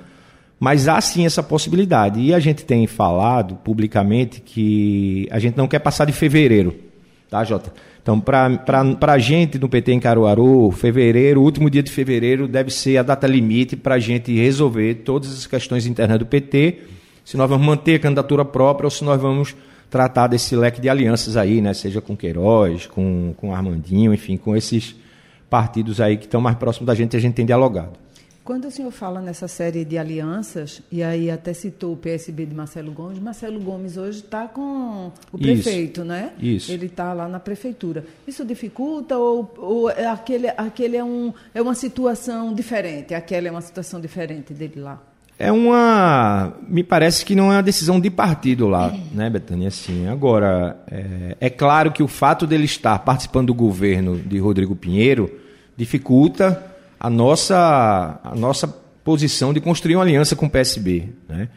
Mas 0.58 0.88
há 0.88 1.00
sim 1.00 1.24
essa 1.24 1.42
possibilidade. 1.42 2.20
E 2.20 2.34
a 2.34 2.38
gente 2.38 2.64
tem 2.64 2.86
falado 2.86 3.56
publicamente 3.56 4.40
que 4.40 5.26
a 5.30 5.38
gente 5.38 5.56
não 5.56 5.66
quer 5.66 5.78
passar 5.78 6.04
de 6.04 6.12
fevereiro, 6.12 6.74
tá, 7.30 7.42
Jota? 7.44 7.72
Então, 8.02 8.18
para 8.18 9.12
a 9.12 9.18
gente 9.18 9.58
no 9.58 9.68
PT 9.68 9.92
em 9.92 10.00
Caruaru, 10.00 10.70
fevereiro, 10.70 11.42
último 11.42 11.68
dia 11.68 11.82
de 11.82 11.90
fevereiro, 11.90 12.48
deve 12.48 12.70
ser 12.70 12.96
a 12.96 13.02
data 13.02 13.26
limite 13.26 13.76
para 13.76 13.96
a 13.96 13.98
gente 13.98 14.34
resolver 14.34 14.96
todas 14.96 15.32
as 15.32 15.46
questões 15.46 15.86
internas 15.86 16.18
do 16.18 16.26
PT, 16.26 16.78
se 17.24 17.36
nós 17.36 17.48
vamos 17.48 17.66
manter 17.66 17.96
a 17.96 17.98
candidatura 17.98 18.44
própria 18.44 18.86
ou 18.86 18.90
se 18.90 19.04
nós 19.04 19.20
vamos 19.20 19.54
tratar 19.90 20.28
desse 20.28 20.56
leque 20.56 20.80
de 20.80 20.88
alianças 20.88 21.36
aí, 21.36 21.60
né? 21.60 21.74
seja 21.74 22.00
com 22.00 22.16
Queiroz, 22.16 22.86
com, 22.86 23.34
com 23.36 23.54
Armandinho, 23.54 24.14
enfim, 24.14 24.36
com 24.36 24.56
esses 24.56 24.96
partidos 25.50 26.00
aí 26.00 26.16
que 26.16 26.24
estão 26.24 26.40
mais 26.40 26.56
próximos 26.56 26.86
da 26.86 26.94
gente 26.94 27.14
e 27.14 27.16
a 27.16 27.20
gente 27.20 27.34
tem 27.34 27.44
dialogado. 27.44 27.92
Quando 28.50 28.64
o 28.64 28.70
senhor 28.72 28.90
fala 28.90 29.20
nessa 29.20 29.46
série 29.46 29.84
de 29.84 29.96
alianças, 29.96 30.82
e 30.90 31.04
aí 31.04 31.30
até 31.30 31.52
citou 31.52 31.92
o 31.92 31.96
PSB 31.96 32.46
de 32.46 32.52
Marcelo 32.52 32.90
Gomes, 32.90 33.20
Marcelo 33.20 33.60
Gomes 33.60 33.96
hoje 33.96 34.18
está 34.18 34.48
com 34.48 35.12
o 35.30 35.38
prefeito, 35.38 36.00
Isso. 36.00 36.04
né? 36.04 36.32
Isso. 36.36 36.72
Ele 36.72 36.86
está 36.86 37.12
lá 37.12 37.28
na 37.28 37.38
prefeitura. 37.38 38.04
Isso 38.26 38.44
dificulta 38.44 39.16
ou, 39.16 39.54
ou 39.56 39.88
é 39.88 40.06
aquele, 40.06 40.48
aquele 40.48 40.96
é, 40.96 41.04
um, 41.04 41.32
é 41.54 41.62
uma 41.62 41.76
situação 41.76 42.52
diferente? 42.52 43.14
Aquela 43.14 43.46
é 43.46 43.52
uma 43.52 43.60
situação 43.60 44.00
diferente 44.00 44.52
dele 44.52 44.80
lá? 44.80 45.00
É 45.38 45.52
uma. 45.52 46.52
Me 46.66 46.82
parece 46.82 47.24
que 47.24 47.36
não 47.36 47.52
é 47.52 47.54
uma 47.54 47.62
decisão 47.62 48.00
de 48.00 48.10
partido 48.10 48.66
lá, 48.66 48.92
né, 49.12 49.30
Betânia? 49.30 49.68
Assim, 49.68 50.08
agora, 50.08 50.76
é, 50.90 51.36
é 51.38 51.50
claro 51.50 51.92
que 51.92 52.02
o 52.02 52.08
fato 52.08 52.48
dele 52.48 52.64
estar 52.64 52.98
participando 52.98 53.46
do 53.46 53.54
governo 53.54 54.18
de 54.18 54.40
Rodrigo 54.40 54.74
Pinheiro 54.74 55.30
dificulta 55.76 56.69
a 57.00 57.10
nossa, 57.10 58.20
a 58.22 58.34
nossa 58.36 58.68
posição 59.02 59.52
de 59.52 59.60
construir 59.60 59.96
uma 59.96 60.04
aliança 60.04 60.36
com 60.36 60.46
o 60.46 60.50
PSB. 60.50 61.08
Né? 61.28 61.48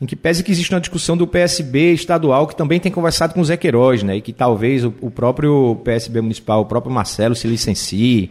em 0.00 0.04
que 0.04 0.14
pese 0.14 0.44
que 0.44 0.52
existe 0.52 0.72
uma 0.74 0.80
discussão 0.80 1.16
do 1.16 1.26
PSB 1.26 1.92
estadual 1.92 2.46
que 2.46 2.54
também 2.54 2.78
tem 2.78 2.92
conversado 2.92 3.32
com 3.32 3.40
o 3.40 3.44
Zé 3.44 3.56
Queiroz, 3.56 4.02
né, 4.02 4.16
e 4.16 4.20
que 4.20 4.32
talvez 4.32 4.84
o, 4.84 4.92
o 5.00 5.10
próprio 5.10 5.76
PSB 5.84 6.20
municipal, 6.20 6.60
o 6.60 6.66
próprio 6.66 6.92
Marcelo 6.92 7.34
se 7.34 7.48
licencie, 7.48 8.30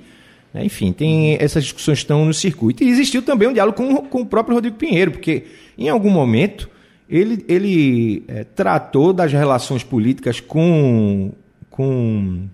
né, 0.53 0.63
enfim, 0.63 0.93
tem 0.93 1.37
essas 1.39 1.63
discussões 1.63 1.99
estão 1.99 2.23
no 2.23 2.33
circuito. 2.33 2.83
E 2.83 2.89
existiu 2.89 3.21
também 3.21 3.47
um 3.47 3.53
diálogo 3.53 3.77
com, 3.77 3.95
com 4.05 4.21
o 4.21 4.25
próprio 4.25 4.55
Rodrigo 4.55 4.77
Pinheiro, 4.77 5.11
porque 5.11 5.45
em 5.77 5.89
algum 5.89 6.11
momento 6.11 6.69
ele, 7.09 7.43
ele 7.47 8.23
é, 8.27 8.43
tratou 8.43 9.11
das 9.11 9.31
relações 9.31 9.83
políticas 9.83 10.39
com, 10.39 11.31
com, 11.69 12.47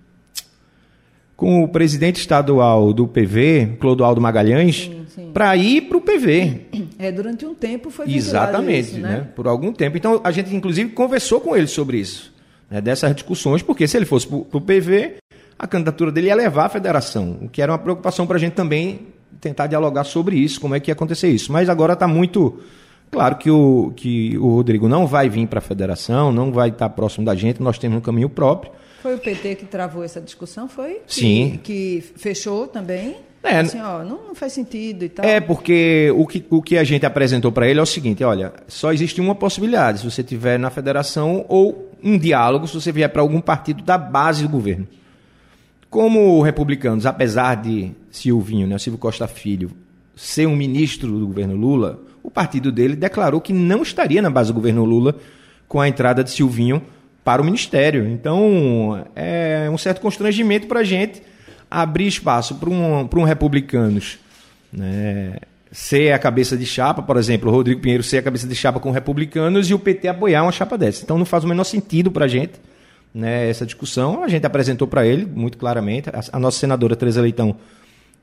com 1.36 1.62
o 1.62 1.68
presidente 1.68 2.20
estadual 2.20 2.92
do 2.92 3.06
PV, 3.06 3.76
Clodoaldo 3.80 4.20
Magalhães, 4.20 4.90
para 5.32 5.56
ir 5.56 5.82
para 5.82 5.96
o 5.96 6.00
PV. 6.00 6.60
É, 6.98 7.10
durante 7.10 7.44
um 7.44 7.54
tempo 7.54 7.90
foi 7.90 8.10
Exatamente, 8.12 8.92
isso, 8.92 9.00
né? 9.00 9.08
né? 9.08 9.28
Por 9.34 9.46
algum 9.46 9.72
tempo. 9.72 9.96
Então 9.96 10.20
a 10.22 10.30
gente, 10.30 10.54
inclusive, 10.54 10.90
conversou 10.90 11.40
com 11.40 11.56
ele 11.56 11.66
sobre 11.66 11.98
isso, 11.98 12.32
né? 12.70 12.80
dessas 12.80 13.14
discussões, 13.14 13.62
porque 13.62 13.88
se 13.88 13.96
ele 13.96 14.06
fosse 14.06 14.26
para 14.26 14.36
o 14.36 14.60
PV, 14.60 15.16
a 15.58 15.66
candidatura 15.66 16.12
dele 16.12 16.28
ia 16.28 16.34
levar 16.34 16.66
à 16.66 16.68
federação, 16.68 17.38
o 17.42 17.48
que 17.48 17.60
era 17.60 17.72
uma 17.72 17.78
preocupação 17.78 18.26
para 18.26 18.36
a 18.36 18.40
gente 18.40 18.52
também 18.52 19.08
tentar 19.40 19.66
dialogar 19.66 20.04
sobre 20.04 20.36
isso, 20.36 20.60
como 20.60 20.74
é 20.74 20.80
que 20.80 20.90
ia 20.90 20.92
acontecer 20.92 21.28
isso. 21.28 21.52
Mas 21.52 21.68
agora 21.68 21.94
está 21.94 22.06
muito 22.06 22.60
Claro 23.12 23.36
que 23.36 23.50
o, 23.50 23.92
que 23.94 24.38
o 24.38 24.54
Rodrigo 24.54 24.88
não 24.88 25.06
vai 25.06 25.28
vir 25.28 25.46
para 25.46 25.58
a 25.58 25.62
federação, 25.62 26.32
não 26.32 26.50
vai 26.50 26.70
estar 26.70 26.88
próximo 26.88 27.26
da 27.26 27.34
gente, 27.34 27.62
nós 27.62 27.78
temos 27.78 27.98
um 27.98 28.00
caminho 28.00 28.30
próprio. 28.30 28.72
Foi 29.02 29.16
o 29.16 29.18
PT 29.18 29.56
que 29.56 29.66
travou 29.66 30.04
essa 30.04 30.20
discussão, 30.20 30.68
foi? 30.68 31.00
Que, 31.06 31.14
Sim. 31.14 31.60
Que 31.60 32.04
fechou 32.14 32.68
também? 32.68 33.16
É, 33.42 33.58
assim, 33.58 33.80
ó, 33.80 34.04
não, 34.04 34.28
não, 34.28 34.34
faz 34.36 34.52
sentido 34.52 35.04
e 35.04 35.08
tal. 35.08 35.26
É, 35.26 35.40
porque 35.40 36.12
o 36.16 36.24
que, 36.24 36.44
o 36.48 36.62
que 36.62 36.78
a 36.78 36.84
gente 36.84 37.04
apresentou 37.04 37.50
para 37.50 37.66
ele 37.66 37.80
é 37.80 37.82
o 37.82 37.86
seguinte: 37.86 38.22
olha, 38.22 38.52
só 38.68 38.92
existe 38.92 39.20
uma 39.20 39.34
possibilidade 39.34 39.98
se 39.98 40.04
você 40.04 40.22
tiver 40.22 40.56
na 40.56 40.70
federação 40.70 41.44
ou 41.48 41.90
um 42.00 42.16
diálogo 42.16 42.68
se 42.68 42.74
você 42.74 42.92
vier 42.92 43.08
para 43.08 43.20
algum 43.20 43.40
partido 43.40 43.82
da 43.82 43.98
base 43.98 44.44
do 44.44 44.48
governo. 44.48 44.86
Como 45.90 46.40
republicanos, 46.40 47.04
apesar 47.04 47.56
de 47.56 47.90
Silvinho, 48.08 48.68
né, 48.68 48.78
Silvio 48.78 48.98
Costa 48.98 49.26
Filho, 49.26 49.72
ser 50.14 50.46
um 50.46 50.54
ministro 50.54 51.10
do 51.18 51.26
governo 51.26 51.56
Lula, 51.56 52.00
o 52.22 52.30
partido 52.30 52.70
dele 52.70 52.94
declarou 52.94 53.40
que 53.40 53.52
não 53.52 53.82
estaria 53.82 54.22
na 54.22 54.30
base 54.30 54.52
do 54.52 54.54
governo 54.54 54.84
Lula 54.84 55.16
com 55.66 55.80
a 55.80 55.88
entrada 55.88 56.22
de 56.22 56.30
Silvinho 56.30 56.80
para 57.24 57.40
o 57.40 57.44
ministério. 57.44 58.06
Então, 58.08 59.04
é 59.14 59.68
um 59.70 59.78
certo 59.78 60.00
constrangimento 60.00 60.66
para 60.66 60.80
a 60.80 60.84
gente 60.84 61.22
abrir 61.70 62.06
espaço 62.06 62.56
para 62.56 62.68
um, 62.68 63.06
para 63.06 63.18
um 63.18 63.24
republicanos 63.24 64.18
né, 64.72 65.36
ser 65.70 66.12
a 66.12 66.18
cabeça 66.18 66.56
de 66.56 66.66
chapa, 66.66 67.02
por 67.02 67.16
exemplo, 67.16 67.50
o 67.50 67.54
Rodrigo 67.54 67.80
Pinheiro 67.80 68.02
ser 68.02 68.18
a 68.18 68.22
cabeça 68.22 68.46
de 68.46 68.54
chapa 68.54 68.78
com 68.78 68.90
republicanos 68.90 69.70
e 69.70 69.74
o 69.74 69.78
PT 69.78 70.08
apoiar 70.08 70.42
uma 70.42 70.52
chapa 70.52 70.76
dessa. 70.76 71.02
Então, 71.02 71.16
não 71.16 71.24
faz 71.24 71.44
o 71.44 71.48
menor 71.48 71.64
sentido 71.64 72.10
para 72.10 72.26
a 72.26 72.28
gente 72.28 72.54
né, 73.14 73.48
essa 73.48 73.64
discussão. 73.64 74.22
A 74.22 74.28
gente 74.28 74.46
apresentou 74.46 74.86
para 74.86 75.06
ele 75.06 75.24
muito 75.24 75.56
claramente. 75.56 76.10
A, 76.10 76.20
a, 76.32 76.38
nossa 76.38 76.58
senadora 76.58 76.96
Teresa 76.96 77.22
Leitão 77.22 77.56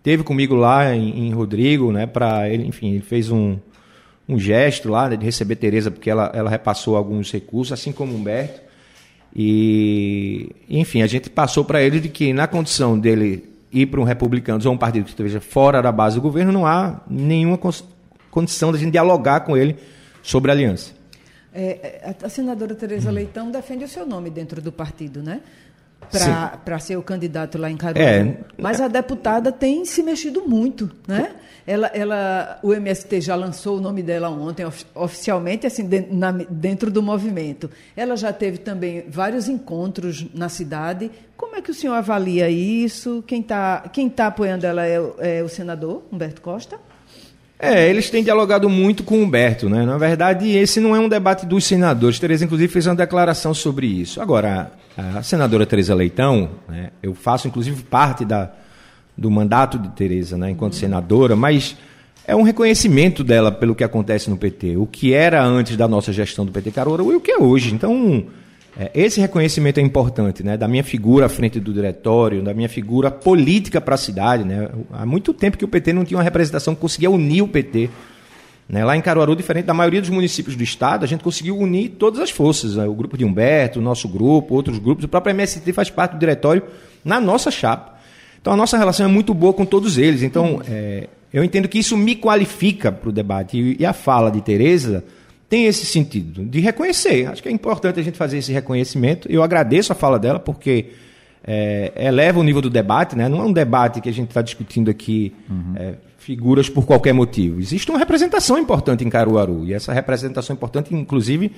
teve 0.03 0.23
comigo 0.23 0.55
lá 0.55 0.93
em, 0.95 1.27
em 1.27 1.31
Rodrigo, 1.31 1.91
né, 1.91 2.05
para 2.05 2.49
ele, 2.49 2.65
enfim, 2.65 2.91
ele 2.93 3.01
fez 3.01 3.31
um 3.31 3.57
um 4.29 4.37
gesto 4.37 4.89
lá 4.89 5.09
né, 5.09 5.17
de 5.17 5.25
receber 5.25 5.55
Tereza, 5.55 5.89
porque 5.89 6.07
ela, 6.07 6.31
ela 6.35 6.51
repassou 6.51 6.95
alguns 6.95 7.31
recursos, 7.31 7.73
assim 7.73 7.91
como 7.91 8.15
Humberto. 8.15 8.61
E, 9.35 10.49
enfim, 10.69 11.01
a 11.01 11.07
gente 11.07 11.29
passou 11.29 11.63
para 11.63 11.81
ele 11.81 11.99
de 11.99 12.09
que, 12.09 12.33
na 12.33 12.47
condição 12.47 12.97
dele 12.97 13.43
ir 13.71 13.85
para 13.85 13.99
um 13.99 14.03
republicano 14.03 14.61
ou 14.65 14.73
um 14.73 14.77
partido 14.77 15.03
que 15.03 15.11
esteja 15.11 15.39
fora 15.39 15.81
da 15.81 15.91
base 15.91 16.15
do 16.15 16.21
governo, 16.21 16.51
não 16.51 16.65
há 16.65 17.01
nenhuma 17.09 17.59
condição 18.31 18.71
de 18.71 18.77
a 18.77 18.79
gente 18.79 18.91
dialogar 18.91 19.41
com 19.41 19.55
ele 19.55 19.77
sobre 20.23 20.51
a 20.51 20.53
aliança. 20.53 20.93
É, 21.53 22.01
é 22.03 22.15
a 22.23 22.29
senadora 22.29 22.75
Tereza 22.75 23.11
Leitão 23.11 23.51
defende 23.51 23.83
o 23.83 23.87
seu 23.87 24.05
nome 24.05 24.29
dentro 24.29 24.61
do 24.61 24.71
partido, 24.71 25.21
né? 25.21 25.41
Para 26.11 26.79
ser 26.79 26.97
o 26.97 27.03
candidato 27.03 27.57
lá 27.57 27.69
em 27.69 27.77
Caruaru. 27.77 28.07
É, 28.07 28.37
Mas 28.57 28.81
a 28.81 28.87
deputada 28.87 29.51
tem 29.51 29.85
se 29.85 30.01
mexido 30.01 30.47
muito, 30.47 30.89
né? 31.07 31.31
Ela, 31.67 31.87
ela, 31.93 32.59
o 32.63 32.73
MST 32.73 33.21
já 33.21 33.35
lançou 33.35 33.77
o 33.77 33.81
nome 33.81 34.01
dela 34.01 34.27
ontem 34.27 34.65
oficialmente, 34.95 35.67
assim, 35.67 35.87
dentro 36.49 36.89
do 36.89 37.03
movimento. 37.03 37.69
Ela 37.95 38.15
já 38.15 38.33
teve 38.33 38.57
também 38.57 39.05
vários 39.07 39.47
encontros 39.47 40.25
na 40.33 40.49
cidade. 40.49 41.11
Como 41.37 41.55
é 41.55 41.61
que 41.61 41.69
o 41.69 41.73
senhor 41.73 41.93
avalia 41.93 42.49
isso? 42.49 43.23
Quem 43.27 43.41
está 43.41 43.81
quem 43.93 44.09
tá 44.09 44.27
apoiando 44.27 44.65
ela 44.65 44.83
é, 44.83 44.99
é 45.19 45.43
o 45.43 45.47
senador 45.47 46.03
Humberto 46.11 46.41
Costa? 46.41 46.79
É, 47.61 47.89
eles 47.89 48.09
têm 48.09 48.23
dialogado 48.23 48.69
muito 48.69 49.03
com 49.03 49.15
o 49.15 49.23
Humberto, 49.23 49.69
né? 49.69 49.85
Na 49.85 49.97
verdade, 49.97 50.49
esse 50.49 50.79
não 50.79 50.95
é 50.95 50.99
um 50.99 51.09
debate 51.09 51.45
dos 51.45 51.65
senadores. 51.65 52.17
Tereza, 52.17 52.45
inclusive, 52.45 52.71
fez 52.71 52.87
uma 52.87 52.95
declaração 52.95 53.53
sobre 53.53 53.85
isso. 53.85 54.21
Agora, 54.21 54.71
a 54.97 55.21
senadora 55.21 55.65
Tereza 55.65 55.93
Leitão, 55.93 56.51
né, 56.69 56.91
eu 57.03 57.13
faço, 57.13 57.49
inclusive, 57.49 57.83
parte 57.83 58.23
da, 58.23 58.49
do 59.17 59.29
mandato 59.29 59.77
de 59.77 59.89
Tereza, 59.89 60.37
né, 60.37 60.51
enquanto 60.51 60.77
senadora, 60.77 61.35
mas 61.35 61.75
é 62.25 62.33
um 62.33 62.43
reconhecimento 62.43 63.25
dela 63.25 63.51
pelo 63.51 63.75
que 63.75 63.83
acontece 63.83 64.29
no 64.29 64.37
PT, 64.37 64.77
o 64.77 64.85
que 64.85 65.13
era 65.13 65.43
antes 65.43 65.75
da 65.75 65.87
nossa 65.87 66.13
gestão 66.13 66.45
do 66.45 66.53
PT 66.53 66.71
Caruaru 66.71 67.11
e 67.11 67.15
o 67.15 67.21
que 67.21 67.31
é 67.31 67.37
hoje. 67.37 67.73
Então, 67.73 68.25
é, 68.79 68.89
esse 68.93 69.19
reconhecimento 69.19 69.77
é 69.77 69.83
importante, 69.83 70.41
né, 70.41 70.55
da 70.55 70.65
minha 70.65 70.85
figura 70.85 71.25
à 71.25 71.29
frente 71.29 71.59
do 71.59 71.73
diretório, 71.73 72.41
da 72.41 72.53
minha 72.53 72.69
figura 72.69 73.11
política 73.11 73.81
para 73.81 73.95
a 73.95 73.97
cidade, 73.97 74.45
né. 74.45 74.69
Há 74.93 75.05
muito 75.05 75.33
tempo 75.33 75.57
que 75.57 75.65
o 75.65 75.67
PT 75.67 75.91
não 75.91 76.05
tinha 76.05 76.17
uma 76.17 76.23
representação 76.23 76.73
que 76.73 76.79
conseguia 76.79 77.11
unir 77.11 77.41
o 77.41 77.47
PT. 77.47 77.89
Né? 78.69 78.85
Lá 78.85 78.95
em 78.95 79.01
Caruaru, 79.01 79.35
diferente 79.35 79.65
da 79.65 79.73
maioria 79.73 79.99
dos 79.99 80.09
municípios 80.09 80.55
do 80.55 80.63
estado, 80.63 81.03
a 81.03 81.07
gente 81.07 81.23
conseguiu 81.23 81.57
unir 81.57 81.89
todas 81.89 82.21
as 82.21 82.29
forças. 82.29 82.75
Né? 82.75 82.85
O 82.85 82.93
grupo 82.93 83.17
de 83.17 83.25
Humberto, 83.25 83.79
o 83.79 83.81
nosso 83.81 84.07
grupo, 84.07 84.55
outros 84.55 84.77
grupos, 84.77 85.03
o 85.03 85.07
próprio 85.09 85.31
MST 85.31 85.73
faz 85.73 85.89
parte 85.89 86.13
do 86.13 86.19
diretório 86.19 86.63
na 87.03 87.19
nossa 87.19 87.51
chapa. 87.51 87.97
Então 88.39 88.53
a 88.53 88.55
nossa 88.55 88.77
relação 88.77 89.05
é 89.05 89.09
muito 89.09 89.33
boa 89.33 89.51
com 89.53 89.65
todos 89.65 89.97
eles. 89.97 90.23
Então 90.23 90.61
é, 90.69 91.09
eu 91.33 91.43
entendo 91.43 91.67
que 91.67 91.79
isso 91.79 91.97
me 91.97 92.15
qualifica 92.15 92.91
para 92.91 93.09
o 93.09 93.11
debate. 93.11 93.57
E, 93.57 93.77
e, 93.79 93.85
a 93.85 93.91
fala 93.91 94.29
de 94.29 94.39
Tereza 94.39 95.03
tem 95.49 95.65
esse 95.65 95.85
sentido 95.85 96.45
de 96.45 96.59
reconhecer. 96.59 97.25
Acho 97.25 97.41
que 97.41 97.49
é 97.49 97.51
importante 97.51 97.99
a 97.99 98.03
gente 98.03 98.17
fazer 98.17 98.37
esse 98.37 98.53
reconhecimento. 98.53 99.29
Eu 99.31 99.41
agradeço 99.41 99.91
a 99.91 99.95
fala 99.95 100.19
dela 100.19 100.39
porque 100.39 100.91
é, 101.43 101.91
eleva 101.95 102.39
o 102.39 102.43
nível 102.43 102.61
do 102.61 102.69
debate. 102.69 103.17
Né? 103.17 103.27
Não 103.27 103.41
é 103.41 103.43
um 103.43 103.51
debate 103.51 103.99
que 103.99 104.07
a 104.07 104.13
gente 104.13 104.29
está 104.29 104.41
discutindo 104.41 104.91
aqui 104.91 105.33
uhum. 105.49 105.73
é, 105.75 105.93
figuras 106.19 106.69
por 106.69 106.85
qualquer 106.85 107.13
motivo. 107.13 107.59
Existe 107.59 107.89
uma 107.89 107.97
representação 107.97 108.57
importante 108.59 109.03
em 109.03 109.09
Caruaru. 109.09 109.65
E 109.65 109.73
essa 109.73 109.91
representação 109.91 110.53
importante, 110.53 110.93
inclusive, 110.93 111.51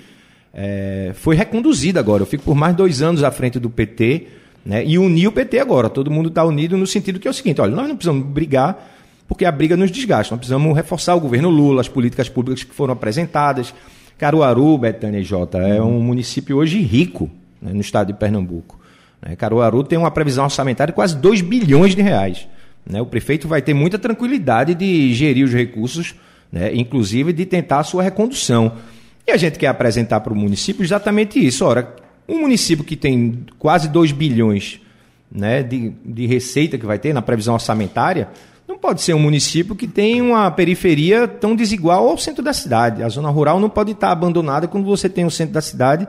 é, 0.53 1.11
foi 1.15 1.35
reconduzida 1.35 1.99
agora. 1.99 2.23
Eu 2.23 2.27
fico 2.27 2.45
por 2.45 2.55
mais 2.55 2.75
dois 2.75 3.01
anos 3.01 3.23
à 3.23 3.29
frente 3.29 3.59
do 3.59 3.69
PT 3.69 4.27
né? 4.65 4.85
E 4.85 4.97
unir 4.97 5.27
o 5.27 5.31
PT 5.31 5.59
agora. 5.59 5.89
Todo 5.89 6.11
mundo 6.11 6.29
está 6.29 6.43
unido 6.43 6.77
no 6.77 6.85
sentido 6.85 7.19
que 7.19 7.27
é 7.27 7.31
o 7.31 7.33
seguinte: 7.33 7.59
olha, 7.61 7.75
nós 7.75 7.87
não 7.87 7.95
precisamos 7.95 8.25
brigar 8.27 9.00
porque 9.31 9.45
a 9.45 9.51
briga 9.51 9.77
nos 9.77 9.89
desgasta. 9.89 10.35
Nós 10.35 10.39
precisamos 10.39 10.75
reforçar 10.75 11.15
o 11.15 11.19
governo 11.21 11.49
Lula, 11.49 11.79
as 11.79 11.87
políticas 11.87 12.27
públicas 12.27 12.65
que 12.65 12.75
foram 12.75 12.91
apresentadas. 12.91 13.73
Caruaru, 14.17 14.77
Betânia 14.77 15.19
e 15.19 15.23
Jota, 15.23 15.57
é 15.59 15.81
um 15.81 16.01
município 16.01 16.57
hoje 16.57 16.81
rico 16.81 17.31
né, 17.61 17.71
no 17.71 17.79
estado 17.79 18.07
de 18.07 18.13
Pernambuco. 18.13 18.77
Né? 19.21 19.37
Caruaru 19.37 19.85
tem 19.85 19.97
uma 19.97 20.11
previsão 20.11 20.43
orçamentária 20.43 20.91
de 20.91 20.95
quase 20.95 21.15
2 21.15 21.39
bilhões 21.43 21.95
de 21.95 22.01
reais. 22.01 22.45
Né? 22.85 23.01
O 23.01 23.05
prefeito 23.05 23.47
vai 23.47 23.61
ter 23.61 23.73
muita 23.73 23.97
tranquilidade 23.97 24.75
de 24.75 25.13
gerir 25.13 25.45
os 25.45 25.53
recursos, 25.53 26.13
né? 26.51 26.75
inclusive 26.75 27.31
de 27.31 27.45
tentar 27.45 27.79
a 27.79 27.83
sua 27.85 28.03
recondução. 28.03 28.73
E 29.25 29.31
a 29.31 29.37
gente 29.37 29.57
quer 29.57 29.67
apresentar 29.67 30.19
para 30.19 30.33
o 30.33 30.35
município 30.35 30.83
exatamente 30.83 31.39
isso. 31.39 31.63
Ora, 31.63 31.95
um 32.27 32.41
município 32.41 32.83
que 32.83 32.97
tem 32.97 33.45
quase 33.57 33.87
2 33.87 34.11
bilhões 34.11 34.81
né, 35.31 35.63
de, 35.63 35.93
de 36.03 36.25
receita 36.25 36.77
que 36.77 36.85
vai 36.85 36.99
ter 36.99 37.13
na 37.13 37.21
previsão 37.21 37.53
orçamentária, 37.53 38.27
não 38.71 38.79
pode 38.79 39.01
ser 39.01 39.13
um 39.13 39.19
município 39.19 39.75
que 39.75 39.87
tem 39.87 40.21
uma 40.21 40.49
periferia 40.51 41.27
tão 41.27 41.55
desigual 41.55 42.07
ao 42.09 42.17
centro 42.17 42.43
da 42.43 42.53
cidade. 42.53 43.03
A 43.03 43.09
zona 43.09 43.29
rural 43.29 43.59
não 43.59 43.69
pode 43.69 43.91
estar 43.91 44.11
abandonada 44.11 44.67
quando 44.67 44.85
você 44.85 45.07
tem 45.07 45.25
o 45.25 45.31
centro 45.31 45.53
da 45.53 45.61
cidade 45.61 46.07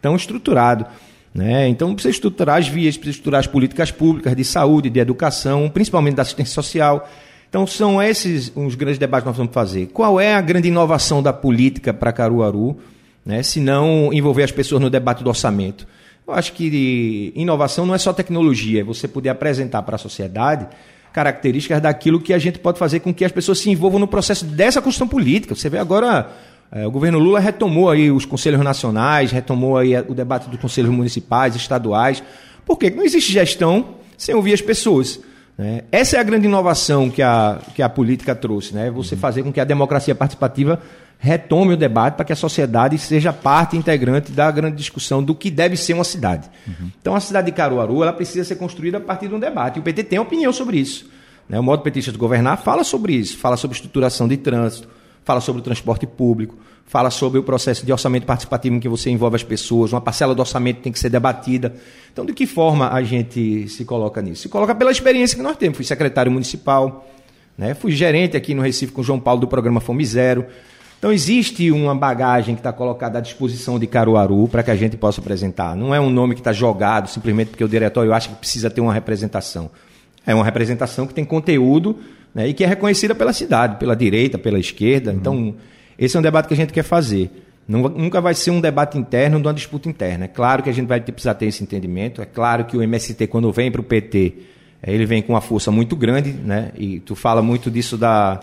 tão 0.00 0.14
estruturado. 0.14 0.86
Né? 1.34 1.68
Então 1.68 1.94
precisa 1.94 2.10
estruturar 2.10 2.58
as 2.58 2.68
vias, 2.68 2.96
precisa 2.96 3.16
estruturar 3.16 3.40
as 3.40 3.46
políticas 3.46 3.90
públicas 3.90 4.36
de 4.36 4.44
saúde, 4.44 4.90
de 4.90 5.00
educação, 5.00 5.68
principalmente 5.68 6.14
da 6.14 6.22
assistência 6.22 6.54
social. 6.54 7.08
Então 7.48 7.66
são 7.66 8.02
esses 8.02 8.52
os 8.54 8.74
grandes 8.74 8.98
debates 8.98 9.24
que 9.24 9.28
nós 9.28 9.36
vamos 9.36 9.52
fazer. 9.52 9.86
Qual 9.86 10.20
é 10.20 10.34
a 10.34 10.40
grande 10.40 10.68
inovação 10.68 11.22
da 11.22 11.32
política 11.32 11.92
para 11.92 12.12
Caruaru? 12.12 12.78
né, 13.24 13.42
se 13.42 13.60
não 13.60 14.12
envolver 14.12 14.42
as 14.42 14.50
pessoas 14.50 14.80
no 14.80 14.90
debate 14.90 15.22
do 15.22 15.28
orçamento. 15.28 15.86
Eu 16.26 16.34
acho 16.34 16.52
que 16.52 17.32
inovação 17.34 17.86
não 17.86 17.94
é 17.94 17.98
só 17.98 18.12
tecnologia, 18.12 18.80
é 18.80 18.84
você 18.84 19.08
poder 19.08 19.28
apresentar 19.28 19.82
para 19.82 19.96
a 19.96 19.98
sociedade 19.98 20.66
características 21.12 21.80
daquilo 21.80 22.20
que 22.20 22.32
a 22.32 22.38
gente 22.38 22.58
pode 22.58 22.78
fazer 22.78 23.00
com 23.00 23.12
que 23.12 23.24
as 23.24 23.32
pessoas 23.32 23.58
se 23.58 23.70
envolvam 23.70 24.00
no 24.00 24.08
processo 24.08 24.44
dessa 24.44 24.80
construção 24.80 25.06
política. 25.06 25.54
Você 25.54 25.68
vê 25.68 25.78
agora, 25.78 26.30
é, 26.70 26.86
o 26.86 26.90
governo 26.90 27.18
Lula 27.18 27.38
retomou 27.38 27.90
aí 27.90 28.10
os 28.10 28.24
conselhos 28.24 28.60
nacionais, 28.60 29.30
retomou 29.30 29.76
aí 29.76 29.94
o 30.08 30.14
debate 30.14 30.48
dos 30.48 30.58
conselhos 30.60 30.90
municipais, 30.90 31.54
estaduais. 31.54 32.22
Por 32.64 32.78
quê? 32.78 32.90
Não 32.90 33.04
existe 33.04 33.32
gestão 33.32 33.96
sem 34.16 34.34
ouvir 34.34 34.54
as 34.54 34.60
pessoas. 34.60 35.20
Né? 35.56 35.82
Essa 35.92 36.16
é 36.16 36.20
a 36.20 36.22
grande 36.22 36.46
inovação 36.46 37.10
que 37.10 37.22
a, 37.22 37.58
que 37.74 37.82
a 37.82 37.88
política 37.88 38.34
trouxe, 38.34 38.74
né? 38.74 38.90
você 38.90 39.16
fazer 39.16 39.42
com 39.42 39.52
que 39.52 39.60
a 39.60 39.64
democracia 39.64 40.14
participativa 40.14 40.80
retome 41.18 41.74
o 41.74 41.76
debate 41.76 42.14
para 42.14 42.24
que 42.24 42.32
a 42.32 42.36
sociedade 42.36 42.98
seja 42.98 43.32
parte 43.32 43.76
integrante 43.76 44.32
da 44.32 44.50
grande 44.50 44.76
discussão 44.76 45.22
do 45.22 45.36
que 45.36 45.52
deve 45.52 45.76
ser 45.76 45.92
uma 45.92 46.02
cidade. 46.02 46.50
Uhum. 46.66 46.90
Então, 47.00 47.14
a 47.14 47.20
cidade 47.20 47.46
de 47.46 47.52
Caruaru 47.52 48.02
ela 48.02 48.12
precisa 48.12 48.44
ser 48.44 48.56
construída 48.56 48.98
a 48.98 49.00
partir 49.00 49.28
de 49.28 49.34
um 49.34 49.38
debate. 49.38 49.76
E 49.76 49.80
o 49.80 49.82
PT 49.84 50.02
tem 50.02 50.18
opinião 50.18 50.52
sobre 50.52 50.78
isso. 50.78 51.08
Né? 51.48 51.60
O 51.60 51.62
modo 51.62 51.82
petista 51.82 52.10
de 52.10 52.18
governar 52.18 52.58
fala 52.58 52.82
sobre 52.82 53.14
isso, 53.14 53.38
fala 53.38 53.56
sobre 53.56 53.76
estruturação 53.76 54.26
de 54.26 54.36
trânsito, 54.36 54.88
fala 55.24 55.40
sobre 55.40 55.60
o 55.60 55.64
transporte 55.64 56.06
público, 56.06 56.56
fala 56.86 57.10
sobre 57.10 57.38
o 57.38 57.42
processo 57.42 57.86
de 57.86 57.92
orçamento 57.92 58.26
participativo 58.26 58.76
em 58.76 58.80
que 58.80 58.88
você 58.88 59.10
envolve 59.10 59.36
as 59.36 59.42
pessoas, 59.42 59.92
uma 59.92 60.00
parcela 60.00 60.34
do 60.34 60.40
orçamento 60.40 60.80
tem 60.80 60.92
que 60.92 60.98
ser 60.98 61.08
debatida. 61.08 61.74
Então, 62.12 62.24
de 62.24 62.32
que 62.32 62.46
forma 62.46 62.92
a 62.92 63.02
gente 63.02 63.68
se 63.68 63.84
coloca 63.84 64.20
nisso? 64.20 64.42
Se 64.42 64.48
coloca 64.48 64.74
pela 64.74 64.90
experiência 64.90 65.36
que 65.36 65.42
nós 65.42 65.56
temos. 65.56 65.76
Fui 65.76 65.86
secretário 65.86 66.30
municipal, 66.30 67.08
né? 67.56 67.74
fui 67.74 67.92
gerente 67.92 68.36
aqui 68.36 68.54
no 68.54 68.62
Recife 68.62 68.92
com 68.92 69.00
o 69.00 69.04
João 69.04 69.18
Paulo 69.18 69.40
do 69.40 69.48
programa 69.48 69.80
Fome 69.80 70.04
Zero. 70.04 70.44
Então, 70.98 71.10
existe 71.10 71.70
uma 71.72 71.94
bagagem 71.94 72.54
que 72.54 72.60
está 72.60 72.72
colocada 72.72 73.18
à 73.18 73.20
disposição 73.20 73.76
de 73.78 73.88
Caruaru 73.88 74.46
para 74.46 74.62
que 74.62 74.70
a 74.70 74.76
gente 74.76 74.96
possa 74.96 75.20
apresentar. 75.20 75.74
Não 75.74 75.94
é 75.94 76.00
um 76.00 76.10
nome 76.10 76.34
que 76.34 76.40
está 76.40 76.52
jogado 76.52 77.08
simplesmente 77.08 77.48
porque 77.48 77.64
o 77.64 77.68
diretório 77.68 78.12
acha 78.12 78.28
que 78.28 78.36
precisa 78.36 78.70
ter 78.70 78.80
uma 78.80 78.92
representação. 78.92 79.70
É 80.26 80.34
uma 80.34 80.44
representação 80.44 81.06
que 81.06 81.14
tem 81.14 81.24
conteúdo 81.24 81.98
né, 82.34 82.48
e 82.48 82.54
que 82.54 82.64
é 82.64 82.66
reconhecida 82.66 83.14
pela 83.14 83.32
cidade, 83.32 83.76
pela 83.76 83.94
direita, 83.94 84.38
pela 84.38 84.58
esquerda. 84.58 85.10
Uhum. 85.10 85.16
Então, 85.16 85.54
esse 85.98 86.16
é 86.16 86.20
um 86.20 86.22
debate 86.22 86.48
que 86.48 86.54
a 86.54 86.56
gente 86.56 86.72
quer 86.72 86.82
fazer. 86.82 87.30
nunca 87.66 88.20
vai 88.20 88.34
ser 88.34 88.50
um 88.50 88.60
debate 88.60 88.98
interno 88.98 89.40
de 89.40 89.46
uma 89.46 89.54
disputa 89.54 89.88
interna. 89.88 90.24
É 90.24 90.28
claro 90.28 90.62
que 90.62 90.70
a 90.70 90.72
gente 90.72 90.86
vai 90.86 91.00
precisar 91.00 91.34
ter 91.34 91.46
esse 91.46 91.62
entendimento. 91.62 92.22
É 92.22 92.26
claro 92.26 92.64
que 92.64 92.76
o 92.76 92.82
MST, 92.82 93.26
quando 93.26 93.50
vem 93.52 93.70
para 93.70 93.80
o 93.80 93.84
PT, 93.84 94.34
é, 94.82 94.92
ele 94.92 95.06
vem 95.06 95.22
com 95.22 95.32
uma 95.32 95.40
força 95.40 95.70
muito 95.70 95.94
grande, 95.94 96.32
né? 96.32 96.72
E 96.76 97.00
tu 97.00 97.14
fala 97.14 97.40
muito 97.40 97.70
disso 97.70 97.96
da, 97.96 98.40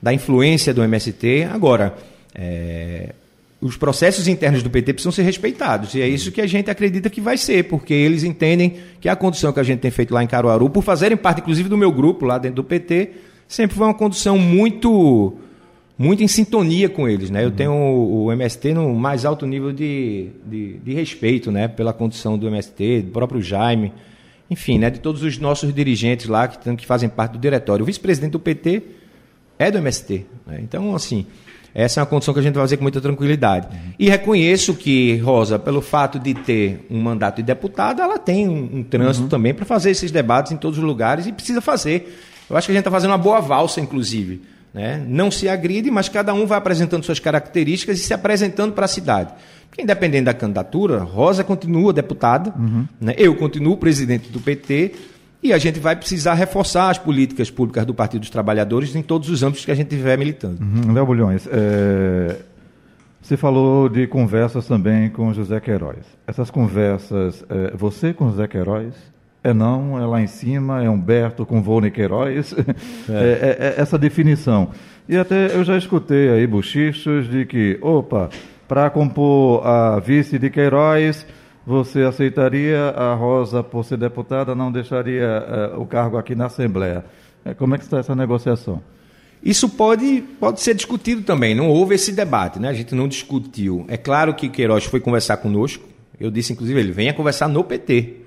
da 0.00 0.12
influência 0.12 0.72
do 0.72 0.82
MST. 0.82 1.48
Agora, 1.52 1.94
é, 2.34 3.14
os 3.60 3.76
processos 3.76 4.28
internos 4.28 4.62
do 4.62 4.68
PT 4.68 4.92
precisam 4.92 5.12
ser 5.12 5.22
respeitados. 5.22 5.94
E 5.94 6.02
é 6.02 6.08
isso 6.08 6.30
que 6.30 6.40
a 6.40 6.46
gente 6.46 6.70
acredita 6.70 7.08
que 7.08 7.20
vai 7.20 7.36
ser, 7.36 7.64
porque 7.64 7.94
eles 7.94 8.22
entendem 8.22 8.74
que 9.00 9.08
a 9.08 9.16
condução 9.16 9.52
que 9.52 9.60
a 9.60 9.62
gente 9.62 9.80
tem 9.80 9.90
feito 9.90 10.12
lá 10.12 10.22
em 10.22 10.26
Caruaru, 10.26 10.68
por 10.68 10.82
fazerem 10.82 11.16
parte, 11.16 11.40
inclusive, 11.40 11.68
do 11.68 11.76
meu 11.76 11.90
grupo 11.90 12.26
lá 12.26 12.38
dentro 12.38 12.56
do 12.56 12.64
PT, 12.64 13.12
sempre 13.48 13.76
foi 13.76 13.86
uma 13.86 13.94
condução 13.94 14.38
muito 14.38 15.38
muito 15.98 16.22
em 16.22 16.28
sintonia 16.28 16.88
com 16.88 17.08
eles. 17.08 17.30
Né? 17.30 17.44
Eu 17.44 17.50
tenho 17.50 17.72
o, 17.72 18.30
MST 18.30 18.74
no 18.74 18.94
mais 18.94 19.24
alto 19.24 19.46
nível 19.46 19.72
de, 19.72 20.28
de, 20.44 20.74
de, 20.74 20.92
respeito 20.92 21.50
né? 21.50 21.68
pela 21.68 21.92
condição 21.92 22.36
do 22.36 22.46
MST, 22.46 23.02
do 23.02 23.12
próprio 23.12 23.40
Jaime, 23.40 23.92
enfim, 24.50 24.78
né? 24.78 24.90
de 24.90 25.00
todos 25.00 25.22
os 25.22 25.38
nossos 25.38 25.72
dirigentes 25.72 26.26
lá 26.26 26.46
que, 26.48 26.76
que 26.76 26.86
fazem 26.86 27.08
parte 27.08 27.32
do 27.32 27.38
diretório. 27.38 27.82
O 27.82 27.86
vice-presidente 27.86 28.32
do 28.32 28.38
PT 28.38 28.82
é 29.58 29.70
do 29.70 29.78
MST. 29.78 30.26
Né? 30.46 30.60
Então, 30.62 30.94
assim, 30.94 31.24
essa 31.78 32.00
é 32.00 32.02
uma 32.02 32.06
condição 32.06 32.32
que 32.32 32.40
a 32.40 32.42
gente 32.42 32.54
vai 32.54 32.62
fazer 32.62 32.78
com 32.78 32.82
muita 32.82 33.02
tranquilidade. 33.02 33.66
Uhum. 33.70 33.92
E 33.98 34.08
reconheço 34.08 34.72
que, 34.72 35.18
Rosa, 35.18 35.58
pelo 35.58 35.82
fato 35.82 36.18
de 36.18 36.32
ter 36.32 36.86
um 36.90 36.98
mandato 36.98 37.36
de 37.36 37.42
deputado, 37.42 38.00
ela 38.00 38.18
tem 38.18 38.48
um, 38.48 38.78
um 38.78 38.82
trânsito 38.82 39.24
uhum. 39.24 39.28
também 39.28 39.52
para 39.52 39.66
fazer 39.66 39.90
esses 39.90 40.10
debates 40.10 40.52
em 40.52 40.56
todos 40.56 40.78
os 40.78 40.84
lugares 40.84 41.26
e 41.26 41.32
precisa 41.32 41.60
fazer. 41.60 42.18
Eu 42.48 42.56
acho 42.56 42.66
que 42.66 42.72
a 42.72 42.74
gente 42.74 42.80
está 42.80 42.90
fazendo 42.90 43.10
uma 43.10 43.18
boa 43.18 43.40
valsa, 43.40 43.78
inclusive. 43.78 44.40
Né? 44.72 45.04
Não 45.06 45.30
se 45.30 45.50
agride, 45.50 45.90
mas 45.90 46.08
cada 46.08 46.32
um 46.32 46.46
vai 46.46 46.56
apresentando 46.56 47.04
suas 47.04 47.20
características 47.20 47.98
e 47.98 48.02
se 48.02 48.14
apresentando 48.14 48.72
para 48.72 48.86
a 48.86 48.88
cidade. 48.88 49.34
Porque, 49.68 49.82
independente 49.82 50.24
da 50.24 50.32
candidatura, 50.32 51.00
Rosa 51.00 51.44
continua 51.44 51.92
deputada, 51.92 52.54
uhum. 52.58 52.86
né? 52.98 53.14
eu 53.18 53.34
continuo 53.36 53.76
presidente 53.76 54.30
do 54.30 54.40
PT, 54.40 54.92
e 55.42 55.52
a 55.52 55.58
gente 55.58 55.78
vai 55.78 55.94
precisar 55.94 56.34
reforçar 56.34 56.90
as 56.90 56.98
políticas 56.98 57.50
públicas 57.50 57.84
do 57.84 57.94
Partido 57.94 58.20
dos 58.20 58.30
Trabalhadores 58.30 58.94
em 58.94 59.02
todos 59.02 59.28
os 59.28 59.42
âmbitos 59.42 59.64
que 59.64 59.70
a 59.70 59.74
gente 59.74 59.92
estiver 59.92 60.16
militando. 60.18 60.62
Uhum. 60.62 60.92
Léo 60.92 61.06
Bulhões, 61.06 61.46
é... 61.50 62.36
você 63.20 63.36
falou 63.36 63.88
de 63.88 64.06
conversas 64.06 64.66
também 64.66 65.08
com 65.10 65.32
José 65.32 65.60
Queiroz. 65.60 66.04
Essas 66.26 66.50
conversas, 66.50 67.44
é... 67.48 67.76
você 67.76 68.12
com 68.12 68.30
José 68.30 68.48
Queiroz 68.48 68.94
é 69.44 69.54
não, 69.54 69.96
é 69.96 70.04
lá 70.04 70.20
em 70.20 70.26
cima, 70.26 70.82
é 70.82 70.90
Humberto 70.90 71.46
com 71.46 71.62
Volney 71.62 71.90
Queiroz, 71.90 72.52
é. 73.08 73.12
é. 73.12 73.14
É, 73.14 73.74
é, 73.78 73.80
essa 73.80 73.96
definição. 73.96 74.70
E 75.08 75.16
até 75.16 75.54
eu 75.54 75.62
já 75.62 75.78
escutei 75.78 76.30
aí 76.30 76.44
bochichos 76.48 77.30
de 77.30 77.46
que, 77.46 77.78
opa, 77.80 78.28
para 78.66 78.90
compor 78.90 79.64
a 79.64 80.00
vice 80.00 80.36
de 80.36 80.50
Queiroz, 80.50 81.24
você 81.66 82.02
aceitaria 82.02 82.90
a 82.90 83.14
Rosa 83.14 83.60
por 83.60 83.84
ser 83.84 83.98
deputada, 83.98 84.54
não 84.54 84.70
deixaria 84.70 85.74
uh, 85.74 85.80
o 85.80 85.86
cargo 85.86 86.16
aqui 86.16 86.36
na 86.36 86.46
Assembleia. 86.46 87.04
É, 87.44 87.54
como 87.54 87.74
é 87.74 87.78
que 87.78 87.84
está 87.84 87.98
essa 87.98 88.14
negociação? 88.14 88.80
Isso 89.42 89.68
pode, 89.68 90.22
pode 90.38 90.60
ser 90.60 90.74
discutido 90.74 91.22
também. 91.22 91.54
Não 91.54 91.68
houve 91.68 91.96
esse 91.96 92.12
debate, 92.12 92.60
né? 92.60 92.68
A 92.68 92.72
gente 92.72 92.94
não 92.94 93.08
discutiu. 93.08 93.84
É 93.88 93.96
claro 93.96 94.32
que 94.34 94.48
Queiroz 94.48 94.84
foi 94.84 95.00
conversar 95.00 95.38
conosco. 95.38 95.84
Eu 96.18 96.30
disse, 96.30 96.52
inclusive, 96.52 96.78
ele 96.78 96.92
venha 96.92 97.12
conversar 97.12 97.48
no 97.48 97.64
PT. 97.64 98.20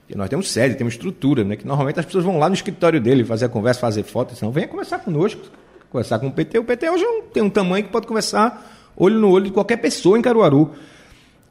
Porque 0.00 0.16
nós 0.16 0.28
temos 0.30 0.50
sede, 0.50 0.74
temos 0.74 0.94
estrutura, 0.94 1.44
né? 1.44 1.56
Que 1.56 1.66
normalmente 1.66 2.00
as 2.00 2.06
pessoas 2.06 2.24
vão 2.24 2.38
lá 2.38 2.48
no 2.48 2.54
escritório 2.54 3.00
dele 3.00 3.22
fazer 3.22 3.44
a 3.44 3.48
conversa, 3.50 3.80
fazer 3.80 4.02
foto, 4.02 4.34
não 4.42 4.50
venha 4.50 4.66
conversar 4.66 5.00
conosco, 5.00 5.42
conversar 5.90 6.18
com 6.18 6.28
o 6.28 6.32
PT. 6.32 6.58
O 6.58 6.64
PT 6.64 6.88
hoje 6.88 7.04
é 7.04 7.22
tem 7.34 7.42
um 7.42 7.50
tamanho 7.50 7.84
que 7.84 7.92
pode 7.92 8.06
conversar 8.06 8.92
olho 8.96 9.18
no 9.18 9.30
olho 9.30 9.44
de 9.44 9.50
qualquer 9.50 9.76
pessoa 9.76 10.18
em 10.18 10.22
Caruaru. 10.22 10.72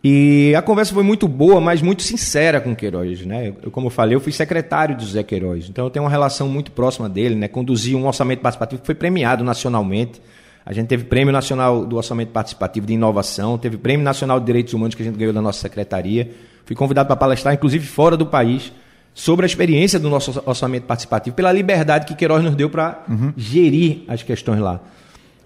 E 0.04 0.54
a 0.56 0.62
conversa 0.62 0.94
foi 0.94 1.04
muito 1.04 1.28
boa, 1.28 1.60
mas 1.60 1.82
muito 1.82 2.04
sincera 2.04 2.62
com 2.62 2.72
o 2.72 2.76
Queiroz, 2.76 3.26
né? 3.26 3.54
Eu, 3.64 3.72
como 3.72 3.88
eu 3.88 3.92
falei, 3.92 4.16
eu 4.16 4.20
fui 4.20 4.32
secretário 4.32 4.96
do 4.96 5.06
Zé 5.06 5.24
Queiroz, 5.24 5.68
então 5.70 5.86
eu 5.86 5.90
tenho 5.90 6.06
uma 6.06 6.12
relação 6.12 6.48
muito 6.48 6.72
próxima 6.72 7.10
dele, 7.10 7.36
né? 7.36 7.48
Conduzi 7.48 7.96
um 7.96 8.06
orçamento 8.06 8.40
participativo 8.42 8.82
que 8.82 8.86
foi 8.86 8.96
premiado 8.96 9.44
nacionalmente. 9.44 10.22
A 10.66 10.74
gente 10.74 10.88
teve 10.88 11.06
Prêmio 11.06 11.32
Nacional 11.32 11.86
do 11.86 11.96
Orçamento 11.96 12.30
Participativo 12.30 12.86
de 12.86 12.94
Inovação, 12.94 13.58
teve 13.58 13.78
Prêmio 13.78 14.04
Nacional 14.04 14.40
de 14.40 14.46
Direitos 14.46 14.74
Humanos 14.74 14.96
que 14.96 15.02
a 15.02 15.06
gente 15.06 15.18
ganhou 15.18 15.34
da 15.34 15.42
nossa 15.42 15.60
secretaria. 15.62 16.30
Fui 16.66 16.76
convidado 16.76 17.08
para 17.08 17.16
palestrar, 17.16 17.54
inclusive 17.54 17.86
fora 17.88 18.18
do 18.18 18.26
país, 18.26 18.72
sobre 19.14 19.46
a 19.46 19.48
experiência 19.48 20.00
do 20.00 20.10
nosso 20.10 20.44
orçamento 20.46 20.84
participativo, 20.84 21.36
pela 21.36 21.52
liberdade 21.52 22.06
que 22.06 22.14
Queiroz 22.14 22.44
nos 22.44 22.56
deu 22.56 22.70
para 22.70 23.04
uhum. 23.10 23.34
gerir 23.36 24.04
as 24.08 24.22
questões 24.22 24.60
lá. 24.60 24.82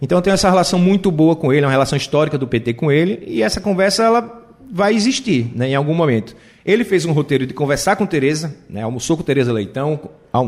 Então 0.01 0.17
eu 0.17 0.21
tenho 0.21 0.33
essa 0.33 0.49
relação 0.49 0.79
muito 0.79 1.11
boa 1.11 1.35
com 1.35 1.53
ele, 1.53 1.65
uma 1.65 1.71
relação 1.71 1.95
histórica 1.95 2.37
do 2.37 2.47
PT 2.47 2.73
com 2.73 2.91
ele, 2.91 3.23
e 3.27 3.43
essa 3.43 3.61
conversa 3.61 4.03
ela 4.03 4.40
vai 4.71 4.95
existir 4.95 5.51
né, 5.53 5.69
em 5.69 5.75
algum 5.75 5.93
momento. 5.93 6.35
Ele 6.65 6.83
fez 6.83 7.05
um 7.05 7.11
roteiro 7.11 7.45
de 7.45 7.53
conversar 7.53 7.95
com 7.95 8.05
Tereza, 8.05 8.55
né, 8.69 8.81
almoçou 8.81 9.17
com 9.17 9.23
Tereza 9.23 9.51
Leitão, 9.51 9.99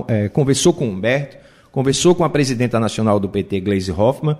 é, 0.07 0.29
conversou 0.29 0.73
com 0.73 0.87
Humberto, 0.87 1.37
conversou 1.71 2.15
com 2.15 2.23
a 2.23 2.29
presidenta 2.29 2.79
nacional 2.79 3.19
do 3.19 3.27
PT, 3.27 3.59
Gleisi 3.59 3.91
Hoffmann, 3.91 4.37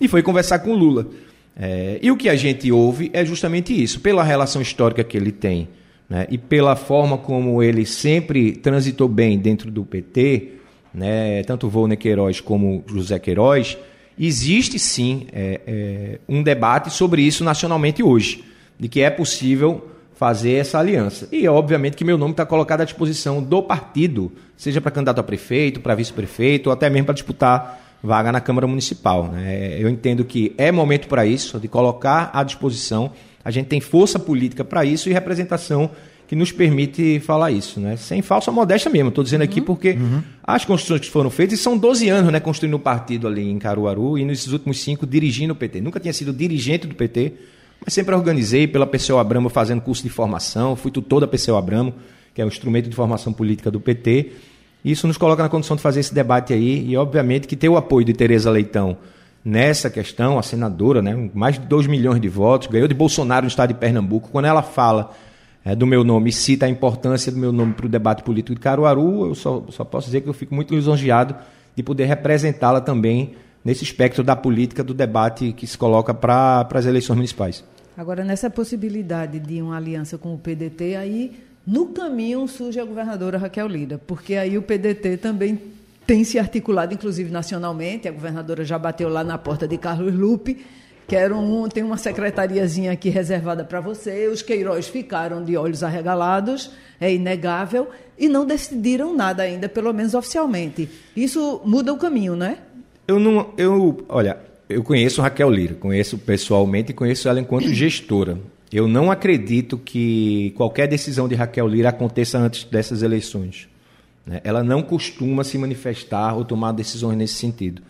e 0.00 0.08
foi 0.08 0.22
conversar 0.22 0.60
com 0.60 0.72
Lula. 0.72 1.08
É, 1.54 1.98
e 2.00 2.10
o 2.10 2.16
que 2.16 2.28
a 2.28 2.36
gente 2.36 2.70
ouve 2.72 3.10
é 3.12 3.24
justamente 3.24 3.72
isso, 3.72 4.00
pela 4.00 4.22
relação 4.22 4.62
histórica 4.62 5.04
que 5.04 5.16
ele 5.16 5.32
tem 5.32 5.68
né, 6.08 6.26
e 6.30 6.38
pela 6.38 6.76
forma 6.76 7.18
como 7.18 7.62
ele 7.62 7.84
sempre 7.84 8.52
transitou 8.52 9.08
bem 9.08 9.38
dentro 9.38 9.70
do 9.70 9.84
PT, 9.84 10.52
né, 10.94 11.42
tanto 11.42 11.68
Volner 11.68 11.98
Queiroz 11.98 12.40
como 12.40 12.84
José 12.86 13.18
Queiroz, 13.18 13.76
existe 14.18 14.78
sim 14.78 15.26
é, 15.32 15.60
é, 15.66 16.18
um 16.28 16.42
debate 16.42 16.90
sobre 16.90 17.22
isso 17.22 17.44
nacionalmente 17.44 18.02
hoje, 18.02 18.44
de 18.78 18.88
que 18.88 19.00
é 19.00 19.10
possível 19.10 19.90
fazer 20.14 20.52
essa 20.52 20.78
aliança. 20.78 21.28
E 21.30 21.46
obviamente 21.46 21.96
que 21.96 22.04
meu 22.04 22.16
nome 22.16 22.32
está 22.32 22.46
colocado 22.46 22.80
à 22.80 22.84
disposição 22.84 23.42
do 23.42 23.62
partido, 23.62 24.32
seja 24.56 24.80
para 24.80 24.90
candidato 24.90 25.18
a 25.20 25.22
prefeito, 25.22 25.80
para 25.80 25.94
vice-prefeito, 25.94 26.68
ou 26.68 26.72
até 26.72 26.88
mesmo 26.88 27.06
para 27.06 27.14
disputar 27.14 27.80
vaga 28.02 28.32
na 28.32 28.40
Câmara 28.40 28.66
Municipal. 28.66 29.24
Né? 29.24 29.76
Eu 29.78 29.88
entendo 29.88 30.24
que 30.24 30.54
é 30.56 30.72
momento 30.72 31.08
para 31.08 31.26
isso, 31.26 31.58
de 31.60 31.68
colocar 31.68 32.30
à 32.32 32.42
disposição. 32.42 33.12
A 33.44 33.50
gente 33.50 33.66
tem 33.66 33.80
força 33.80 34.18
política 34.18 34.64
para 34.64 34.84
isso 34.84 35.08
e 35.08 35.12
representação 35.12 35.90
que 36.26 36.34
nos 36.34 36.50
permite 36.50 37.20
falar 37.20 37.52
isso, 37.52 37.78
né? 37.78 37.96
Sem 37.96 38.20
falsa 38.20 38.50
modéstia 38.50 38.90
mesmo. 38.90 39.10
Estou 39.10 39.22
dizendo 39.22 39.42
aqui 39.42 39.60
uhum. 39.60 39.66
porque 39.66 39.90
uhum. 39.92 40.22
as 40.42 40.64
construções 40.64 41.00
que 41.00 41.10
foram 41.10 41.30
feitas, 41.30 41.60
e 41.60 41.62
são 41.62 41.78
12 41.78 42.08
anos 42.08 42.32
né, 42.32 42.40
construindo 42.40 42.74
o 42.74 42.78
um 42.78 42.80
partido 42.80 43.28
ali 43.28 43.48
em 43.48 43.58
Caruaru 43.58 44.18
e 44.18 44.24
nesses 44.24 44.52
últimos 44.52 44.80
cinco 44.80 45.06
dirigindo 45.06 45.52
o 45.52 45.56
PT. 45.56 45.80
Nunca 45.80 46.00
tinha 46.00 46.12
sido 46.12 46.32
dirigente 46.32 46.86
do 46.86 46.96
PT, 46.96 47.34
mas 47.84 47.94
sempre 47.94 48.14
organizei 48.14 48.66
pela 48.66 48.86
PCO 48.86 49.18
Abramo 49.18 49.48
fazendo 49.48 49.80
curso 49.80 50.02
de 50.02 50.08
formação, 50.08 50.76
fui 50.76 50.90
tutor 50.90 51.20
da 51.20 51.26
PCO 51.26 51.56
Abramo, 51.56 51.94
que 52.34 52.42
é 52.42 52.44
um 52.44 52.48
instrumento 52.48 52.88
de 52.88 52.96
formação 52.96 53.32
política 53.32 53.70
do 53.70 53.80
PT. 53.80 54.32
Isso 54.84 55.06
nos 55.06 55.16
coloca 55.16 55.42
na 55.42 55.48
condição 55.48 55.76
de 55.76 55.82
fazer 55.82 56.00
esse 56.00 56.14
debate 56.14 56.52
aí 56.52 56.88
e, 56.88 56.96
obviamente, 56.96 57.46
que 57.46 57.56
ter 57.56 57.68
o 57.68 57.76
apoio 57.76 58.04
de 58.04 58.12
Tereza 58.12 58.50
Leitão 58.50 58.96
nessa 59.44 59.88
questão, 59.88 60.38
a 60.38 60.42
senadora, 60.42 61.00
né, 61.00 61.30
mais 61.32 61.58
de 61.58 61.66
2 61.66 61.86
milhões 61.86 62.20
de 62.20 62.28
votos, 62.28 62.66
ganhou 62.66 62.88
de 62.88 62.94
Bolsonaro 62.94 63.44
no 63.44 63.48
estado 63.48 63.68
de 63.68 63.78
Pernambuco. 63.78 64.28
Quando 64.30 64.46
ela 64.46 64.60
fala 64.60 65.12
é, 65.64 65.74
do 65.74 65.86
meu 65.86 66.02
nome 66.02 66.30
e 66.30 66.32
cita 66.32 66.66
a 66.66 66.68
importância 66.68 67.30
do 67.30 67.38
meu 67.38 67.52
nome 67.52 67.72
para 67.72 67.86
o 67.86 67.88
debate 67.88 68.22
político 68.24 68.54
de 68.54 68.60
Caruaru, 68.60 69.26
eu 69.26 69.34
só, 69.34 69.64
só 69.70 69.84
posso 69.84 70.06
dizer 70.06 70.20
que 70.20 70.28
eu 70.28 70.32
fico 70.32 70.54
muito 70.54 70.74
lisonjeado 70.74 71.34
de 71.76 71.82
poder 71.82 72.06
representá-la 72.06 72.80
também 72.80 73.34
nesse 73.66 73.82
espectro 73.82 74.22
da 74.22 74.36
política, 74.36 74.84
do 74.84 74.94
debate 74.94 75.52
que 75.52 75.66
se 75.66 75.76
coloca 75.76 76.14
para 76.14 76.68
as 76.72 76.86
eleições 76.86 77.16
municipais. 77.16 77.64
Agora, 77.98 78.22
nessa 78.22 78.48
possibilidade 78.48 79.40
de 79.40 79.60
uma 79.60 79.76
aliança 79.76 80.16
com 80.16 80.32
o 80.32 80.38
PDT, 80.38 80.94
aí 80.94 81.32
No 81.66 81.86
caminho 81.86 82.46
surge 82.46 82.78
a 82.78 82.84
governadora 82.84 83.38
Raquel 83.38 83.66
Lira, 83.66 83.98
porque 83.98 84.36
aí 84.36 84.56
o 84.56 84.62
PDT 84.62 85.16
também 85.16 85.60
tem 86.06 86.22
se 86.22 86.38
articulado, 86.38 86.94
inclusive 86.94 87.28
nacionalmente. 87.28 88.06
A 88.06 88.12
governadora 88.12 88.64
já 88.64 88.78
bateu 88.78 89.08
lá 89.08 89.24
na 89.24 89.36
porta 89.36 89.66
de 89.66 89.76
Carlos 89.76 90.14
Lupe, 90.14 90.64
que 91.08 91.16
era 91.16 91.34
um, 91.34 91.68
tem 91.68 91.82
uma 91.82 91.96
secretariazinha 91.96 92.92
aqui 92.92 93.08
reservada 93.08 93.64
para 93.64 93.80
você. 93.80 94.28
Os 94.28 94.42
Queiroz 94.42 94.86
ficaram 94.86 95.42
de 95.42 95.56
olhos 95.56 95.82
arregalados, 95.82 96.70
é 97.00 97.12
inegável, 97.12 97.90
e 98.16 98.28
não 98.28 98.46
decidiram 98.46 99.12
nada 99.12 99.42
ainda, 99.42 99.68
pelo 99.68 99.92
menos 99.92 100.14
oficialmente. 100.14 100.88
Isso 101.16 101.60
muda 101.64 101.92
o 101.92 101.98
caminho, 101.98 102.36
não 102.36 102.46
é? 102.46 102.58
Eu 103.06 103.20
não, 103.20 103.52
eu, 103.56 104.04
olha, 104.08 104.38
eu 104.68 104.82
conheço 104.82 105.22
Raquel 105.22 105.50
Lira, 105.50 105.74
conheço 105.74 106.18
pessoalmente 106.18 106.90
e 106.90 106.94
conheço 106.94 107.28
ela 107.28 107.40
enquanto 107.40 107.68
gestora. 107.72 108.38
Eu 108.72 108.88
não 108.88 109.10
acredito 109.10 109.78
que 109.78 110.52
qualquer 110.56 110.88
decisão 110.88 111.28
de 111.28 111.34
Raquel 111.34 111.68
Lira 111.68 111.90
aconteça 111.90 112.36
antes 112.36 112.64
dessas 112.64 113.02
eleições. 113.02 113.68
Né? 114.26 114.40
Ela 114.42 114.64
não 114.64 114.82
costuma 114.82 115.44
se 115.44 115.56
manifestar 115.56 116.34
ou 116.34 116.44
tomar 116.44 116.72
decisões 116.72 117.16
nesse 117.16 117.34
sentido. 117.34 117.80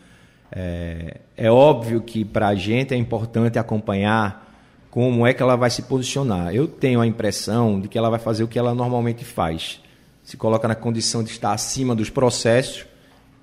É, 0.52 1.16
é 1.36 1.50
óbvio 1.50 2.02
que 2.02 2.24
para 2.24 2.48
a 2.48 2.54
gente 2.54 2.92
é 2.92 2.96
importante 2.96 3.58
acompanhar 3.58 4.44
como 4.90 5.26
é 5.26 5.32
que 5.32 5.42
ela 5.42 5.56
vai 5.56 5.70
se 5.70 5.82
posicionar. 5.82 6.54
Eu 6.54 6.68
tenho 6.68 7.00
a 7.00 7.06
impressão 7.06 7.80
de 7.80 7.88
que 7.88 7.96
ela 7.96 8.10
vai 8.10 8.18
fazer 8.18 8.44
o 8.44 8.48
que 8.48 8.58
ela 8.58 8.74
normalmente 8.74 9.24
faz. 9.24 9.80
Se 10.22 10.36
coloca 10.36 10.68
na 10.68 10.74
condição 10.74 11.22
de 11.22 11.30
estar 11.30 11.52
acima 11.52 11.94
dos 11.94 12.10
processos 12.10 12.84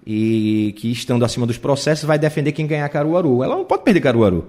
e 0.05 0.73
que, 0.77 0.91
estando 0.91 1.23
acima 1.23 1.45
dos 1.45 1.57
processos, 1.57 2.05
vai 2.05 2.19
defender 2.19 2.51
quem 2.51 2.67
ganhar 2.67 2.87
Caruaru. 2.89 3.43
Ela 3.43 3.55
não 3.55 3.65
pode 3.65 3.83
perder 3.83 4.01
Caruaru. 4.01 4.45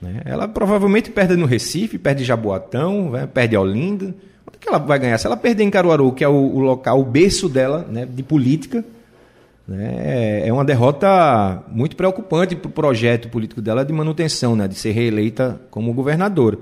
Né? 0.00 0.20
Ela 0.24 0.46
provavelmente 0.46 1.10
perde 1.10 1.36
no 1.36 1.46
Recife, 1.46 1.98
perde 1.98 2.24
Jaboatão, 2.24 3.10
né? 3.10 3.26
perde 3.26 3.56
Olinda. 3.56 4.14
Onde 4.46 4.58
que 4.60 4.68
ela 4.68 4.78
vai 4.78 4.98
ganhar? 4.98 5.18
Se 5.18 5.26
ela 5.26 5.36
perder 5.36 5.64
em 5.64 5.70
Caruaru, 5.70 6.12
que 6.12 6.22
é 6.22 6.28
o, 6.28 6.32
o 6.32 6.60
local, 6.60 7.00
o 7.00 7.04
berço 7.04 7.48
dela 7.48 7.86
né, 7.90 8.06
de 8.06 8.22
política, 8.22 8.84
né, 9.66 10.46
é 10.46 10.52
uma 10.52 10.64
derrota 10.64 11.64
muito 11.68 11.96
preocupante 11.96 12.54
para 12.54 12.68
o 12.68 12.72
projeto 12.72 13.28
político 13.28 13.60
dela 13.60 13.84
de 13.84 13.92
manutenção, 13.92 14.54
né, 14.54 14.68
de 14.68 14.76
ser 14.76 14.92
reeleita 14.92 15.60
como 15.70 15.92
governadora. 15.92 16.58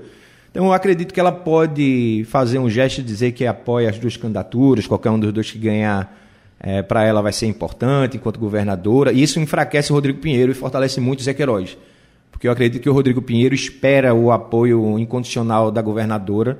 Então 0.49 0.65
eu 0.65 0.73
acredito 0.73 1.13
que 1.13 1.19
ela 1.19 1.33
pode 1.33 2.25
fazer 2.29 2.57
um 2.57 2.69
gesto 2.69 3.01
de 3.01 3.07
dizer 3.07 3.33
que 3.33 3.45
apoia 3.45 3.89
as 3.89 3.99
duas 3.99 4.17
candidaturas, 4.17 4.87
qualquer 4.87 5.11
um 5.11 5.19
dos 5.19 5.31
dois 5.31 5.51
que 5.51 5.59
ganhar 5.59 6.24
é, 6.59 6.81
para 6.81 7.03
ela 7.03 7.21
vai 7.21 7.33
ser 7.33 7.47
importante 7.47 8.17
enquanto 8.17 8.39
governadora. 8.39 9.11
E 9.11 9.21
isso 9.21 9.39
enfraquece 9.39 9.91
o 9.91 9.95
Rodrigo 9.95 10.19
Pinheiro 10.19 10.51
e 10.51 10.55
fortalece 10.55 10.99
muito 10.99 11.23
Zé 11.23 11.33
Queiroz. 11.33 11.77
Porque 12.31 12.47
eu 12.47 12.51
acredito 12.51 12.81
que 12.81 12.89
o 12.89 12.93
Rodrigo 12.93 13.21
Pinheiro 13.21 13.55
espera 13.55 14.13
o 14.13 14.31
apoio 14.31 14.99
incondicional 14.99 15.71
da 15.71 15.81
governadora 15.81 16.59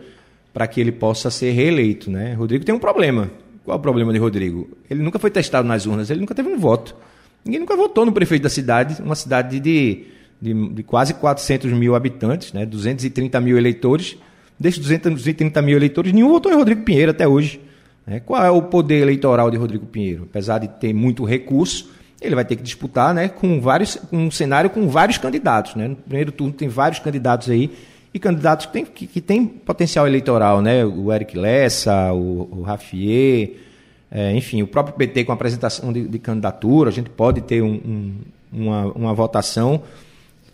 para 0.54 0.68
que 0.68 0.80
ele 0.80 0.92
possa 0.92 1.30
ser 1.30 1.52
reeleito. 1.52 2.10
Né? 2.10 2.34
Rodrigo 2.34 2.64
tem 2.64 2.74
um 2.74 2.80
problema. 2.80 3.30
Qual 3.64 3.76
é 3.76 3.78
o 3.78 3.82
problema 3.82 4.14
de 4.14 4.20
Rodrigo? 4.20 4.70
Ele 4.90 5.02
nunca 5.02 5.20
foi 5.20 5.32
testado 5.32 5.68
nas 5.68 5.86
urnas, 5.86 6.10
ele 6.10 6.20
nunca 6.20 6.36
teve 6.36 6.48
um 6.48 6.58
voto. 6.58 6.96
Ninguém 7.44 7.60
nunca 7.60 7.76
votou 7.76 8.06
no 8.06 8.12
prefeito 8.12 8.44
da 8.44 8.50
cidade, 8.50 9.02
uma 9.02 9.16
cidade 9.16 9.60
de, 9.60 10.06
de, 10.40 10.70
de 10.70 10.84
quase 10.84 11.14
400 11.16 11.72
mil 11.74 11.96
habitantes, 11.96 12.54
né? 12.54 12.66
230 12.66 13.42
mil 13.42 13.58
eleitores. 13.58 14.18
Desses 14.58 14.80
230 14.80 15.62
mil 15.62 15.76
eleitores, 15.76 16.14
nenhum 16.14 16.30
votou 16.30 16.52
em 16.52 16.56
Rodrigo 16.56 16.84
Pinheiro 16.84 17.12
até 17.12 17.28
hoje. 17.28 17.60
Né? 18.06 18.20
Qual 18.20 18.44
é 18.44 18.52
o 18.52 18.62
poder 18.62 19.02
eleitoral 19.02 19.50
de 19.50 19.58
Rodrigo 19.58 19.86
Pinheiro? 19.86 20.24
Apesar 20.30 20.60
de 20.60 20.68
ter 20.68 20.94
muito 20.94 21.24
recurso, 21.24 21.90
ele 22.22 22.36
vai 22.36 22.46
ter 22.46 22.56
que 22.56 22.64
disputar 22.64 23.14
né, 23.14 23.28
com 23.28 23.60
vários, 23.60 23.98
um 24.12 24.30
cenário 24.32 24.70
com 24.70 24.88
vários 24.88 25.18
candidatos. 25.18 25.76
Né? 25.76 25.88
No 25.88 25.96
primeiro 25.96 26.32
turno 26.32 26.54
tem 26.54 26.68
vários 26.68 27.00
candidatos 27.00 27.50
aí 27.50 27.72
e 28.14 28.20
candidatos 28.20 28.66
que 28.68 28.72
têm 28.72 28.86
que, 28.86 29.08
que 29.08 29.20
tem 29.20 29.46
potencial 29.46 30.08
eleitoral, 30.08 30.62
né? 30.62 30.86
O 30.86 31.12
Eric 31.12 31.38
Lessa, 31.38 32.14
o, 32.14 32.48
o 32.60 32.62
Rafier, 32.62 33.58
é, 34.10 34.34
enfim, 34.34 34.62
o 34.62 34.68
próprio 34.68 34.96
PT 34.96 35.26
com 35.26 35.34
a 35.34 35.36
apresentação 35.36 35.92
de, 35.92 36.08
de 36.08 36.18
candidatura, 36.18 36.90
a 36.90 36.94
gente 36.94 37.10
pode 37.10 37.42
ter 37.42 37.62
um, 37.62 37.74
um, 37.74 38.16
uma, 38.54 38.86
uma 38.94 39.14
votação 39.14 39.84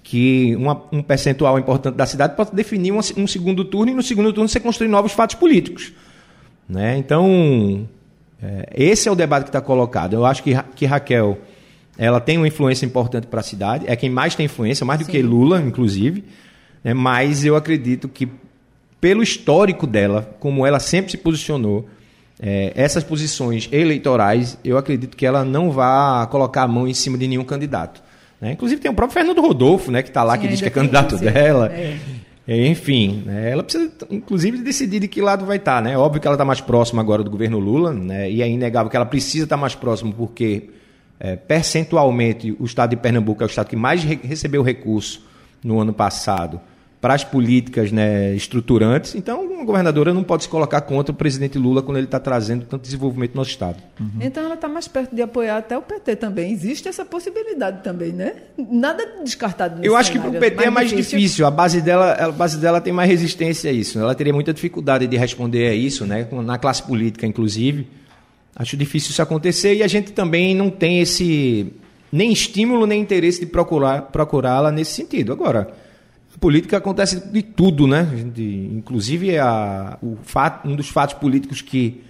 que 0.02 0.56
uma, 0.56 0.82
um 0.92 1.04
percentual 1.04 1.60
importante 1.60 1.96
da 1.96 2.08
cidade 2.08 2.36
pode 2.36 2.56
definir 2.56 2.92
um, 2.92 2.98
um, 2.98 3.28
segundo 3.28 3.64
turno 3.64 3.92
e 3.92 3.96
no 3.96 4.02
segundo 4.02 4.34
turno 4.34 4.50
você 4.50 4.60
construir 4.60 4.88
novos 4.88 5.12
fatos 5.12 5.36
políticos. 5.36 5.94
Né? 6.72 6.98
Então, 6.98 7.86
é, 8.42 8.70
esse 8.74 9.10
é 9.10 9.12
o 9.12 9.16
debate 9.16 9.44
que 9.44 9.50
está 9.50 9.60
colocado. 9.60 10.14
Eu 10.14 10.26
acho 10.26 10.42
que, 10.42 10.56
que 10.74 10.86
Raquel 10.86 11.38
ela 11.98 12.22
tem 12.22 12.38
uma 12.38 12.48
influência 12.48 12.86
importante 12.86 13.28
para 13.28 13.42
a 13.42 13.44
cidade, 13.44 13.86
é 13.88 13.96
quem 13.96 14.10
mais 14.10 14.34
tem 14.34 14.46
influência, 14.46 14.86
mais 14.86 15.02
do 15.02 15.06
Sim. 15.06 15.12
que 15.12 15.22
Lula, 15.22 15.62
inclusive. 15.62 16.24
Né? 16.82 16.94
Mas 16.94 17.44
eu 17.44 17.58
acredito 17.58 18.08
que, 18.08 18.30
pelo 19.02 19.22
histórico 19.22 19.86
dela, 19.86 20.34
como 20.40 20.66
ela 20.66 20.80
sempre 20.80 21.12
se 21.12 21.18
posicionou, 21.18 21.90
é, 22.42 22.72
essas 22.74 23.04
posições 23.04 23.68
eleitorais, 23.70 24.58
eu 24.64 24.78
acredito 24.78 25.18
que 25.18 25.26
ela 25.26 25.44
não 25.44 25.70
vá 25.70 26.26
colocar 26.32 26.64
a 26.64 26.68
mão 26.70 26.88
em 26.88 26.94
cima 26.94 27.18
de 27.18 27.28
nenhum 27.28 27.44
candidato. 27.44 28.02
Né? 28.40 28.54
Inclusive 28.54 28.80
tem 28.80 28.90
o 28.90 28.94
próprio 28.94 29.14
Fernando 29.14 29.42
Rodolfo, 29.42 29.92
né, 29.92 30.02
que 30.02 30.10
está 30.10 30.24
lá, 30.24 30.36
Sim, 30.36 30.42
que 30.42 30.48
diz 30.48 30.62
que 30.62 30.68
é 30.68 30.72
candidato 30.72 31.18
dela. 31.18 31.68
É. 31.68 31.98
Enfim, 32.48 33.24
né, 33.26 33.52
ela 33.52 33.64
precisa, 33.64 33.92
inclusive, 34.10 34.58
decidir 34.58 35.00
de 35.00 35.08
que 35.08 35.22
lado 35.22 35.46
vai 35.46 35.58
estar. 35.58 35.76
Tá, 35.76 35.82
né? 35.82 35.98
Óbvio 35.98 36.20
que 36.20 36.28
ela 36.28 36.36
está 36.36 36.44
mais 36.44 36.60
próxima 36.60 37.02
agora 37.02 37.24
do 37.24 37.30
governo 37.30 37.60
Lula, 37.60 37.94
né? 37.94 38.30
e 38.30 38.42
é 38.42 38.50
inegável 38.50 38.90
que 38.90 38.96
ela 38.96 39.06
precisa 39.06 39.46
estar 39.46 39.56
tá 39.56 39.62
mais 39.62 39.76
próxima, 39.76 40.12
porque 40.12 40.70
é, 41.20 41.36
percentualmente 41.36 42.56
o 42.60 42.66
estado 42.66 42.92
de 42.92 42.98
Pernambuco 42.98 43.44
é 43.44 43.46
o 43.46 43.48
estado 43.48 43.68
que 43.68 43.76
mais 43.76 44.04
re 44.04 44.20
recebeu 44.24 44.64
recurso 44.64 45.24
no 45.64 45.80
ano 45.80 45.94
passado 45.94 46.60
para 47.02 47.16
as 47.16 47.24
políticas 47.24 47.92
né, 47.92 48.32
estruturantes. 48.36 49.16
Então, 49.16 49.44
uma 49.44 49.66
governadora 49.66 50.14
não 50.14 50.24
pode 50.24 50.44
se 50.44 50.50
colocar 50.50 50.82
contra 50.82 51.12
o 51.12 51.16
presidente 51.16 51.58
Lula 51.58 51.82
quando 51.82 51.98
ele 51.98 52.06
está 52.06 52.20
trazendo 52.20 52.64
tanto 52.64 52.84
desenvolvimento 52.84 53.32
no 53.32 53.38
nosso 53.38 53.50
Estado. 53.50 53.78
Uhum. 54.00 54.20
Então, 54.22 54.46
ela 54.46 54.54
está 54.54 54.68
mais 54.68 54.88
perto 54.88 55.16
de 55.16 55.20
apoiar 55.20 55.58
até 55.58 55.76
o 55.76 55.82
PT 55.82 56.18
também. 56.18 56.52
Existe 56.52 56.88
essa 56.88 57.04
possibilidade 57.04 57.84
também, 57.84 58.12
né? 58.12 58.36
Nada 58.56 59.04
descartado 59.24 59.78
nesse 59.78 59.88
Eu 59.88 59.96
acho 59.96 60.12
cenário. 60.12 60.32
que 60.32 60.38
para 60.38 60.48
o 60.48 60.50
PT 60.50 60.56
mais 60.56 60.68
é 60.68 60.70
mais 60.70 60.90
difícil. 60.90 61.18
difícil. 61.18 61.46
A 61.48 61.52
base, 61.52 61.82
dela, 61.82 62.14
a 62.14 62.32
base 62.32 62.58
dela 62.60 62.80
tem 62.80 62.94
mais 62.94 63.10
resistência 63.10 63.72
a 63.72 63.74
isso. 63.74 63.98
Ela 63.98 64.14
teria 64.14 64.32
muita 64.32 64.54
dificuldade 64.54 65.08
de 65.08 65.18
responder 65.18 65.70
a 65.70 65.74
isso, 65.74 66.06
né? 66.06 66.28
na 66.32 66.60
classe 66.60 66.84
política, 66.84 67.26
inclusive. 67.26 67.88
Acho 68.56 68.78
difícil 68.78 69.10
isso 69.10 69.22
acontecer 69.24 69.74
e 69.74 69.82
a 69.82 69.88
gente 69.88 70.12
também 70.12 70.54
não 70.54 70.70
tem 70.70 71.00
esse 71.00 71.74
nem 72.12 72.32
estímulo 72.32 72.86
nem 72.86 73.02
interesse 73.02 73.40
de 73.40 73.46
procurar 73.48 74.04
procurá-la 74.04 74.72
nesse 74.72 74.92
sentido. 74.92 75.32
Agora, 75.32 75.70
política 76.42 76.78
acontece 76.78 77.32
de 77.32 77.44
tudo, 77.44 77.86
né? 77.86 78.08
inclusive, 78.36 79.38
a, 79.38 80.00
o 80.02 80.18
fato, 80.24 80.68
um 80.68 80.76
dos 80.76 80.90
fatos 80.90 81.14
políticos 81.14 81.62
que, 81.62 82.02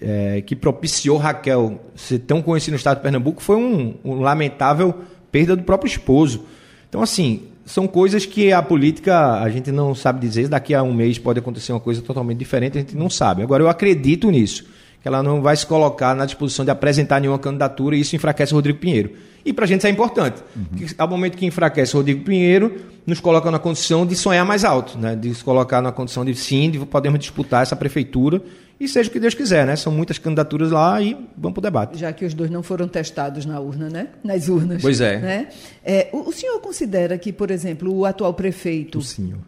é, 0.00 0.40
que 0.40 0.56
propiciou 0.56 1.18
Raquel 1.18 1.78
ser 1.94 2.20
tão 2.20 2.40
conhecida 2.40 2.72
no 2.72 2.78
estado 2.78 2.96
de 2.96 3.02
Pernambuco 3.02 3.42
foi 3.42 3.56
um, 3.56 3.94
um 4.02 4.20
lamentável 4.20 4.94
perda 5.30 5.54
do 5.54 5.62
próprio 5.62 5.86
esposo. 5.86 6.46
Então, 6.88 7.02
assim, 7.02 7.42
são 7.66 7.86
coisas 7.86 8.24
que 8.24 8.50
a 8.50 8.62
política 8.62 9.34
a 9.34 9.50
gente 9.50 9.70
não 9.70 9.94
sabe 9.94 10.18
dizer. 10.18 10.48
Daqui 10.48 10.74
a 10.74 10.82
um 10.82 10.94
mês 10.94 11.18
pode 11.18 11.38
acontecer 11.38 11.72
uma 11.72 11.80
coisa 11.80 12.00
totalmente 12.00 12.38
diferente, 12.38 12.78
a 12.78 12.80
gente 12.80 12.96
não 12.96 13.10
sabe. 13.10 13.42
Agora, 13.42 13.62
eu 13.62 13.68
acredito 13.68 14.30
nisso, 14.30 14.64
que 15.00 15.08
ela 15.08 15.22
não 15.22 15.40
vai 15.40 15.56
se 15.56 15.66
colocar 15.66 16.14
na 16.14 16.24
disposição 16.26 16.64
de 16.64 16.70
apresentar 16.70 17.20
nenhuma 17.20 17.38
candidatura 17.38 17.96
e 17.96 18.00
isso 18.00 18.16
enfraquece 18.16 18.52
o 18.52 18.56
Rodrigo 18.56 18.78
Pinheiro. 18.78 19.12
E 19.44 19.52
para 19.52 19.64
a 19.64 19.68
gente 19.68 19.80
isso 19.80 19.86
é 19.86 19.90
importante. 19.90 20.42
Uhum. 20.54 20.86
ao 20.98 21.08
momento 21.08 21.36
que 21.36 21.46
enfraquece 21.46 21.94
o 21.94 21.98
Rodrigo 21.98 22.24
Pinheiro, 22.24 22.76
nos 23.06 23.20
coloca 23.20 23.50
na 23.50 23.58
condição 23.58 24.06
de 24.06 24.14
sonhar 24.14 24.44
mais 24.44 24.64
alto, 24.64 24.98
né? 24.98 25.16
de 25.16 25.34
se 25.34 25.42
colocar 25.42 25.80
na 25.80 25.92
condição 25.92 26.24
de 26.24 26.34
sim, 26.34 26.70
de 26.70 26.78
podermos 26.80 27.20
disputar 27.20 27.62
essa 27.62 27.76
prefeitura 27.76 28.42
e 28.80 28.86
seja 28.86 29.08
o 29.08 29.12
que 29.12 29.18
Deus 29.18 29.34
quiser, 29.34 29.66
né? 29.66 29.74
São 29.74 29.92
muitas 29.92 30.18
candidaturas 30.18 30.70
lá 30.70 31.02
e 31.02 31.14
vamos 31.36 31.54
para 31.54 31.58
o 31.58 31.62
debate. 31.62 31.98
Já 31.98 32.12
que 32.12 32.24
os 32.24 32.32
dois 32.32 32.48
não 32.48 32.62
foram 32.62 32.86
testados 32.86 33.44
na 33.44 33.58
urna, 33.58 33.88
né? 33.88 34.08
Nas 34.22 34.48
urnas. 34.48 34.80
Pois 34.80 35.00
é. 35.00 35.18
Né? 35.18 35.48
é 35.84 36.08
o, 36.12 36.28
o, 36.28 36.32
senhor 36.32 36.60
considera 36.60 37.18
que, 37.18 37.32
por 37.32 37.50
exemplo, 37.50 37.92
o 37.92 38.04
atual 38.04 38.32
prefeito. 38.34 38.98
O 38.98 39.02
senhor. 39.02 39.40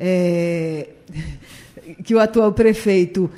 É, 0.00 0.88
que 2.02 2.12
o 2.12 2.18
atual 2.18 2.52
prefeito 2.52 3.30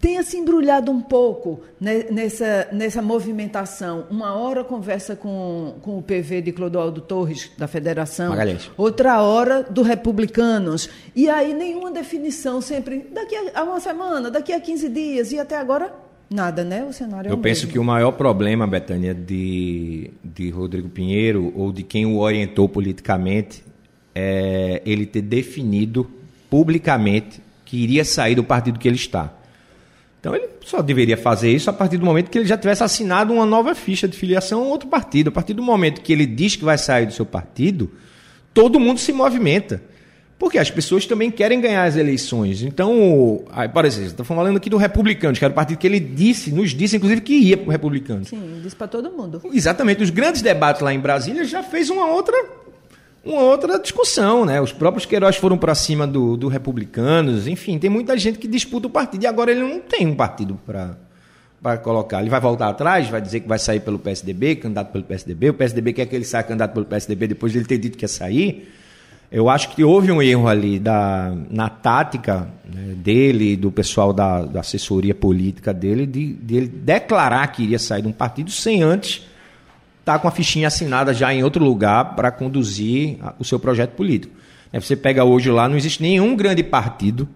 tenha 0.00 0.22
se 0.22 0.36
embrulhado 0.36 0.90
um 0.90 1.00
pouco 1.00 1.60
nessa, 1.80 2.68
nessa 2.72 3.02
movimentação. 3.02 4.06
Uma 4.10 4.34
hora 4.34 4.64
conversa 4.64 5.14
com, 5.14 5.74
com 5.82 5.98
o 5.98 6.02
PV 6.02 6.42
de 6.42 6.52
Clodoaldo 6.52 7.00
Torres, 7.00 7.50
da 7.58 7.66
Federação, 7.66 8.30
Magalhães. 8.30 8.70
outra 8.76 9.20
hora 9.22 9.62
do 9.62 9.82
Republicanos. 9.82 10.88
E 11.14 11.28
aí 11.28 11.52
nenhuma 11.52 11.90
definição, 11.90 12.60
sempre 12.60 13.06
daqui 13.12 13.34
a 13.54 13.62
uma 13.62 13.80
semana, 13.80 14.30
daqui 14.30 14.52
a 14.52 14.60
15 14.60 14.88
dias, 14.88 15.32
e 15.32 15.38
até 15.38 15.56
agora 15.58 15.92
nada, 16.30 16.64
né? 16.64 16.84
O 16.84 16.92
cenário 16.92 17.28
é 17.28 17.32
Eu 17.32 17.36
o 17.36 17.40
penso 17.40 17.62
mesmo. 17.62 17.72
que 17.72 17.78
o 17.78 17.84
maior 17.84 18.12
problema, 18.12 18.66
Betânia, 18.66 19.14
de, 19.14 20.10
de 20.24 20.50
Rodrigo 20.50 20.88
Pinheiro, 20.88 21.52
ou 21.54 21.70
de 21.70 21.82
quem 21.82 22.06
o 22.06 22.18
orientou 22.18 22.68
politicamente, 22.68 23.62
é 24.14 24.80
ele 24.86 25.04
ter 25.06 25.22
definido 25.22 26.08
publicamente 26.48 27.40
que 27.64 27.76
iria 27.76 28.04
sair 28.04 28.34
do 28.34 28.44
partido 28.44 28.78
que 28.78 28.88
ele 28.88 28.96
está. 28.96 29.32
Então 30.24 30.34
ele 30.34 30.48
só 30.64 30.80
deveria 30.80 31.18
fazer 31.18 31.50
isso 31.50 31.68
a 31.68 31.72
partir 31.72 31.98
do 31.98 32.06
momento 32.06 32.30
que 32.30 32.38
ele 32.38 32.46
já 32.46 32.56
tivesse 32.56 32.82
assinado 32.82 33.30
uma 33.30 33.44
nova 33.44 33.74
ficha 33.74 34.08
de 34.08 34.16
filiação 34.16 34.62
a 34.62 34.64
outro 34.64 34.88
partido. 34.88 35.28
A 35.28 35.30
partir 35.30 35.52
do 35.52 35.62
momento 35.62 36.00
que 36.00 36.10
ele 36.10 36.24
diz 36.24 36.56
que 36.56 36.64
vai 36.64 36.78
sair 36.78 37.04
do 37.04 37.12
seu 37.12 37.26
partido, 37.26 37.90
todo 38.54 38.80
mundo 38.80 38.98
se 38.98 39.12
movimenta. 39.12 39.82
Porque 40.38 40.56
as 40.56 40.70
pessoas 40.70 41.04
também 41.04 41.30
querem 41.30 41.60
ganhar 41.60 41.84
as 41.84 41.96
eleições. 41.96 42.62
Então, 42.62 43.44
por 43.74 43.84
exemplo, 43.84 44.06
estou 44.06 44.24
falando 44.24 44.56
aqui 44.56 44.70
do 44.70 44.78
Republicanos, 44.78 45.38
que 45.38 45.44
era 45.44 45.52
o 45.52 45.54
partido 45.54 45.76
que 45.76 45.86
ele 45.86 46.00
disse, 46.00 46.50
nos 46.50 46.70
disse, 46.70 46.96
inclusive, 46.96 47.20
que 47.20 47.34
ia 47.34 47.58
para 47.58 47.68
o 47.68 47.70
Republicano. 47.70 48.24
Sim, 48.24 48.60
disse 48.62 48.74
para 48.74 48.88
todo 48.88 49.10
mundo. 49.10 49.42
Exatamente. 49.52 50.02
Os 50.02 50.08
grandes 50.08 50.40
debates 50.40 50.80
lá 50.80 50.94
em 50.94 51.00
Brasília 51.00 51.44
já 51.44 51.62
fez 51.62 51.90
uma 51.90 52.06
outra 52.06 52.34
uma 53.24 53.40
outra 53.40 53.78
discussão, 53.78 54.44
né? 54.44 54.60
Os 54.60 54.72
próprios 54.72 55.06
Queiroz 55.06 55.36
foram 55.36 55.56
para 55.56 55.74
cima 55.74 56.06
do, 56.06 56.36
do 56.36 56.48
Republicanos, 56.48 57.46
enfim, 57.46 57.78
tem 57.78 57.88
muita 57.88 58.16
gente 58.18 58.38
que 58.38 58.46
disputa 58.46 58.86
o 58.86 58.90
partido 58.90 59.24
e 59.24 59.26
agora 59.26 59.50
ele 59.50 59.60
não 59.60 59.80
tem 59.80 60.06
um 60.06 60.14
partido 60.14 60.60
para 60.66 60.96
para 61.64 61.78
colocar. 61.78 62.20
Ele 62.20 62.28
vai 62.28 62.40
voltar 62.40 62.68
atrás, 62.68 63.08
vai 63.08 63.22
dizer 63.22 63.40
que 63.40 63.48
vai 63.48 63.58
sair 63.58 63.80
pelo 63.80 63.98
PSDB, 63.98 64.56
candidato 64.56 64.92
pelo 64.92 65.02
PSDB. 65.02 65.48
O 65.48 65.54
PSDB 65.54 65.94
quer 65.94 66.04
que 66.04 66.14
ele 66.14 66.26
saia 66.26 66.44
candidato 66.44 66.74
pelo 66.74 66.84
PSDB 66.84 67.28
depois 67.28 67.52
de 67.52 67.58
ele 67.58 67.64
ter 67.64 67.78
dito 67.78 67.96
que 67.96 68.04
ia 68.04 68.08
sair. 68.08 68.70
Eu 69.32 69.48
acho 69.48 69.70
que 69.70 69.82
houve 69.82 70.12
um 70.12 70.20
erro 70.20 70.46
ali 70.46 70.78
da, 70.78 71.34
na 71.48 71.70
tática 71.70 72.46
né, 72.70 72.94
dele, 72.96 73.56
do 73.56 73.72
pessoal 73.72 74.12
da, 74.12 74.42
da, 74.42 74.60
assessoria 74.60 75.14
política 75.14 75.72
dele, 75.72 76.06
de, 76.06 76.34
de 76.34 76.54
ele 76.54 76.66
declarar 76.66 77.46
que 77.46 77.62
iria 77.62 77.78
sair 77.78 78.02
de 78.02 78.08
um 78.08 78.12
partido 78.12 78.50
sem 78.50 78.82
antes 78.82 79.26
estar 80.04 80.14
tá 80.14 80.18
com 80.18 80.28
a 80.28 80.30
fichinha 80.30 80.68
assinada 80.68 81.14
já 81.14 81.32
em 81.32 81.42
outro 81.42 81.64
lugar 81.64 82.14
para 82.14 82.30
conduzir 82.30 83.18
o 83.38 83.44
seu 83.44 83.58
projeto 83.58 83.92
político. 83.92 84.34
Você 84.72 84.94
pega 84.94 85.24
hoje 85.24 85.50
lá, 85.50 85.68
não 85.68 85.76
existe 85.76 86.02
nenhum 86.02 86.36
grande 86.36 86.62
partido 86.62 87.28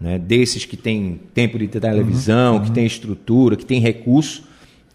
né, 0.00 0.18
desses 0.18 0.64
que 0.64 0.76
tem 0.76 1.20
tempo 1.32 1.58
de 1.58 1.68
televisão, 1.68 2.56
uhum, 2.56 2.62
que 2.62 2.70
tem 2.70 2.86
estrutura, 2.86 3.56
que 3.56 3.64
tem 3.64 3.80
recurso, 3.80 4.42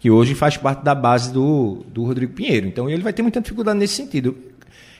que 0.00 0.10
hoje 0.10 0.34
faz 0.34 0.56
parte 0.56 0.82
da 0.82 0.94
base 0.94 1.32
do, 1.32 1.84
do 1.92 2.04
Rodrigo 2.04 2.32
Pinheiro. 2.32 2.66
Então 2.66 2.90
ele 2.90 3.02
vai 3.02 3.12
ter 3.12 3.22
muita 3.22 3.40
dificuldade 3.40 3.78
nesse 3.78 3.94
sentido. 3.94 4.36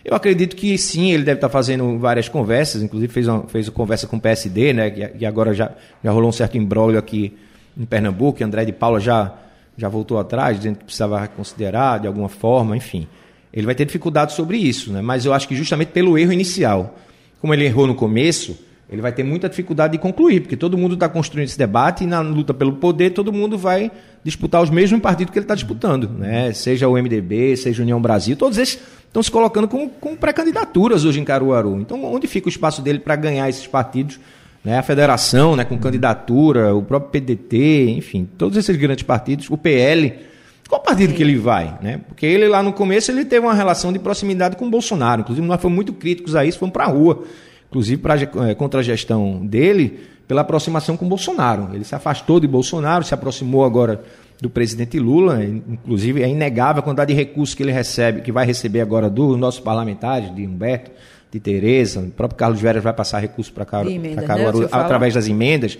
Eu 0.05 0.15
acredito 0.15 0.55
que 0.55 0.79
sim, 0.79 1.13
ele 1.13 1.25
deve 1.25 1.39
estar 1.39 1.49
fazendo 1.49 1.99
várias 1.99 2.29
conversas, 2.29 2.83
inclusive 2.83 3.13
fez 3.13 3.27
uma, 3.27 3.43
fez 3.49 3.69
uma 3.69 3.75
conversa 3.75 4.07
com 4.07 4.17
o 4.17 4.21
PSD, 4.21 4.73
né, 4.73 5.13
e 5.19 5.27
agora 5.27 5.53
já, 5.53 5.73
já 6.03 6.11
rolou 6.11 6.29
um 6.29 6.33
certo 6.33 6.57
embrólio 6.57 6.99
aqui 6.99 7.35
em 7.77 7.85
Pernambuco, 7.85 8.45
André 8.45 8.65
de 8.65 8.73
Paula 8.73 9.01
já, 9.01 9.35
já 9.77 9.89
voltou 9.89 10.19
atrás, 10.19 10.59
dizendo 10.59 10.79
que 10.79 10.85
precisava 10.85 11.21
reconsiderar 11.21 12.01
de 12.01 12.07
alguma 12.07 12.29
forma, 12.29 12.77
enfim. 12.77 13.07
Ele 13.53 13.67
vai 13.67 13.75
ter 13.75 13.85
dificuldade 13.85 14.33
sobre 14.33 14.57
isso, 14.57 14.93
né? 14.93 15.01
mas 15.01 15.25
eu 15.25 15.33
acho 15.33 15.47
que 15.47 15.55
justamente 15.55 15.89
pelo 15.89 16.19
erro 16.19 16.33
inicial. 16.33 16.99
Como 17.41 17.53
ele 17.53 17.65
errou 17.65 17.87
no 17.87 17.95
começo, 17.95 18.59
ele 18.89 19.03
vai 19.03 19.13
ter 19.13 19.23
muita 19.23 19.49
dificuldade 19.49 19.93
de 19.93 19.99
concluir, 19.99 20.41
porque 20.41 20.57
todo 20.57 20.79
mundo 20.79 20.95
está 20.95 21.09
construindo 21.09 21.49
esse 21.49 21.59
debate 21.59 22.05
e 22.05 22.07
na 22.07 22.21
luta 22.21 22.55
pelo 22.55 22.75
poder 22.75 23.11
todo 23.11 23.33
mundo 23.33 23.57
vai 23.59 23.91
disputar 24.23 24.63
os 24.63 24.71
mesmos 24.71 25.01
partidos 25.01 25.33
que 25.33 25.39
ele 25.39 25.45
está 25.45 25.55
disputando, 25.55 26.09
né? 26.09 26.53
seja 26.53 26.89
o 26.89 26.95
MDB, 26.95 27.57
seja 27.57 27.83
a 27.83 27.85
União 27.85 28.01
Brasil, 28.01 28.37
todos 28.37 28.59
esses 28.59 28.81
estão 29.07 29.23
se 29.23 29.31
colocando 29.31 29.69
com, 29.69 29.89
com 29.89 30.17
pré-candidaturas 30.17 31.05
hoje 31.05 31.21
em 31.21 31.25
Caruaru. 31.25 31.81
Então, 31.81 32.03
onde 32.05 32.27
fica 32.27 32.49
o 32.49 32.51
espaço 32.51 32.83
dele 32.83 32.99
para 32.99 33.15
ganhar 33.15 33.49
esses 33.49 33.67
partidos? 33.67 34.19
Né? 34.65 34.79
A 34.79 34.83
federação, 34.83 35.55
né, 35.55 35.65
com 35.65 35.79
candidatura, 35.79 36.75
o 36.75 36.83
próprio 36.83 37.21
PDT, 37.21 37.91
enfim, 37.91 38.29
todos 38.39 38.57
esses 38.57 38.77
grandes 38.77 39.03
partidos, 39.03 39.51
o 39.51 39.59
PL. 39.59 40.15
Qual 40.69 40.81
partido 40.81 41.13
que 41.13 41.23
ele 41.23 41.37
vai? 41.37 41.79
Né? 41.83 42.01
Porque 42.09 42.25
ele 42.25 42.49
lá 42.49 42.63
no 42.63 42.73
começo 42.73 43.11
ele 43.11 43.25
teve 43.25 43.47
uma 43.47 43.55
relação 43.55 43.93
de 43.93 43.99
proximidade 43.99 44.57
com 44.57 44.67
o 44.67 44.71
Bolsonaro. 44.71 45.21
Inclusive, 45.21 45.47
nós 45.47 45.61
fomos 45.61 45.77
muito 45.77 45.93
críticos 45.93 46.35
a 46.35 46.45
isso, 46.45 46.59
fomos 46.59 46.73
para 46.73 46.85
a 46.85 46.89
rua 46.89 47.25
inclusive 47.75 48.01
pra, 48.01 48.15
é, 48.49 48.55
contra 48.55 48.79
a 48.79 48.83
gestão 48.85 49.45
dele, 49.45 49.99
pela 50.29 50.43
aproximação 50.43 50.97
com 50.97 51.09
Bolsonaro. 51.09 51.71
Ele 51.75 51.83
se 51.83 51.95
afastou 51.95 52.39
de 52.39 52.47
Bolsonaro, 52.47 53.03
se 53.03 53.13
aproximou 53.13 53.65
agora 53.65 54.01
do 54.41 54.49
presidente 54.49 54.99
Lula, 54.99 55.45
inclusive 55.45 56.23
é 56.23 56.29
inegável 56.29 56.81
a 56.81 56.83
quantidade 56.83 57.13
de 57.13 57.19
recursos 57.19 57.55
que 57.55 57.65
ele 57.65 57.73
recebe, 57.73 58.21
que 58.21 58.31
vai 58.31 58.47
receber 58.47 58.81
agora 58.81 59.11
dos 59.11 59.37
nossos 59.37 59.61
parlamentares, 59.61 60.33
de 60.35 60.47
Humberto, 60.47 60.93
de 61.35 61.41
Tereza, 61.41 61.99
o 61.99 62.11
próprio 62.11 62.39
Carlos 62.39 62.61
Veras 62.61 62.81
vai 62.81 62.93
passar 62.93 63.19
recursos 63.19 63.53
para 63.53 63.65
Car 63.65 63.85
né, 63.85 64.15
Caruaru 64.23 64.61
né, 64.61 64.69
através 64.71 65.15
das 65.15 65.27
emendas. 65.27 65.77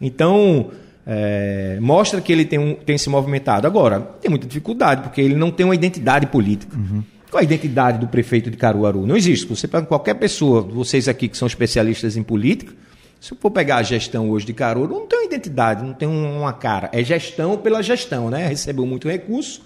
Então, 0.00 0.70
é, 1.06 1.76
mostra 1.78 2.22
que 2.22 2.32
ele 2.32 2.46
tem, 2.46 2.58
um, 2.58 2.74
tem 2.74 2.96
se 2.96 3.10
movimentado. 3.10 3.66
Agora, 3.66 4.00
tem 4.00 4.30
muita 4.30 4.46
dificuldade, 4.46 5.02
porque 5.02 5.20
ele 5.20 5.34
não 5.34 5.50
tem 5.50 5.66
uma 5.66 5.74
identidade 5.74 6.26
política. 6.28 6.74
Uhum. 6.74 7.04
Qual 7.30 7.38
a 7.38 7.44
identidade 7.44 7.98
do 7.98 8.08
prefeito 8.08 8.50
de 8.50 8.56
Caruaru? 8.56 9.06
Não 9.06 9.14
existe. 9.14 9.46
Você 9.46 9.68
pega 9.68 9.84
qualquer 9.84 10.14
pessoa, 10.14 10.62
vocês 10.62 11.06
aqui 11.06 11.28
que 11.28 11.36
são 11.36 11.46
especialistas 11.46 12.16
em 12.16 12.22
política, 12.22 12.72
se 13.20 13.32
eu 13.32 13.36
for 13.38 13.50
pegar 13.50 13.76
a 13.76 13.82
gestão 13.82 14.30
hoje 14.30 14.46
de 14.46 14.54
Caruaru, 14.54 14.94
não 14.94 15.06
tem 15.06 15.18
uma 15.18 15.26
identidade, 15.26 15.84
não 15.84 15.92
tem 15.92 16.08
uma 16.08 16.52
cara. 16.54 16.88
É 16.92 17.04
gestão 17.04 17.58
pela 17.58 17.82
gestão, 17.82 18.30
né? 18.30 18.46
Recebeu 18.46 18.86
muito 18.86 19.06
recurso. 19.06 19.62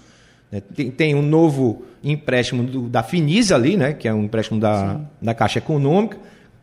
Né? 0.51 0.61
Tem, 0.75 0.91
tem, 0.91 1.15
um 1.15 1.21
novo 1.21 1.83
empréstimo 2.03 2.63
do, 2.63 2.89
da 2.89 3.03
Finisa 3.03 3.55
ali, 3.55 3.77
né? 3.77 3.93
Que 3.93 4.07
é 4.07 4.13
um 4.13 4.23
empréstimo 4.23 4.59
da, 4.59 4.99
da 5.21 5.33
Caixa 5.33 5.59
Econômica. 5.59 6.17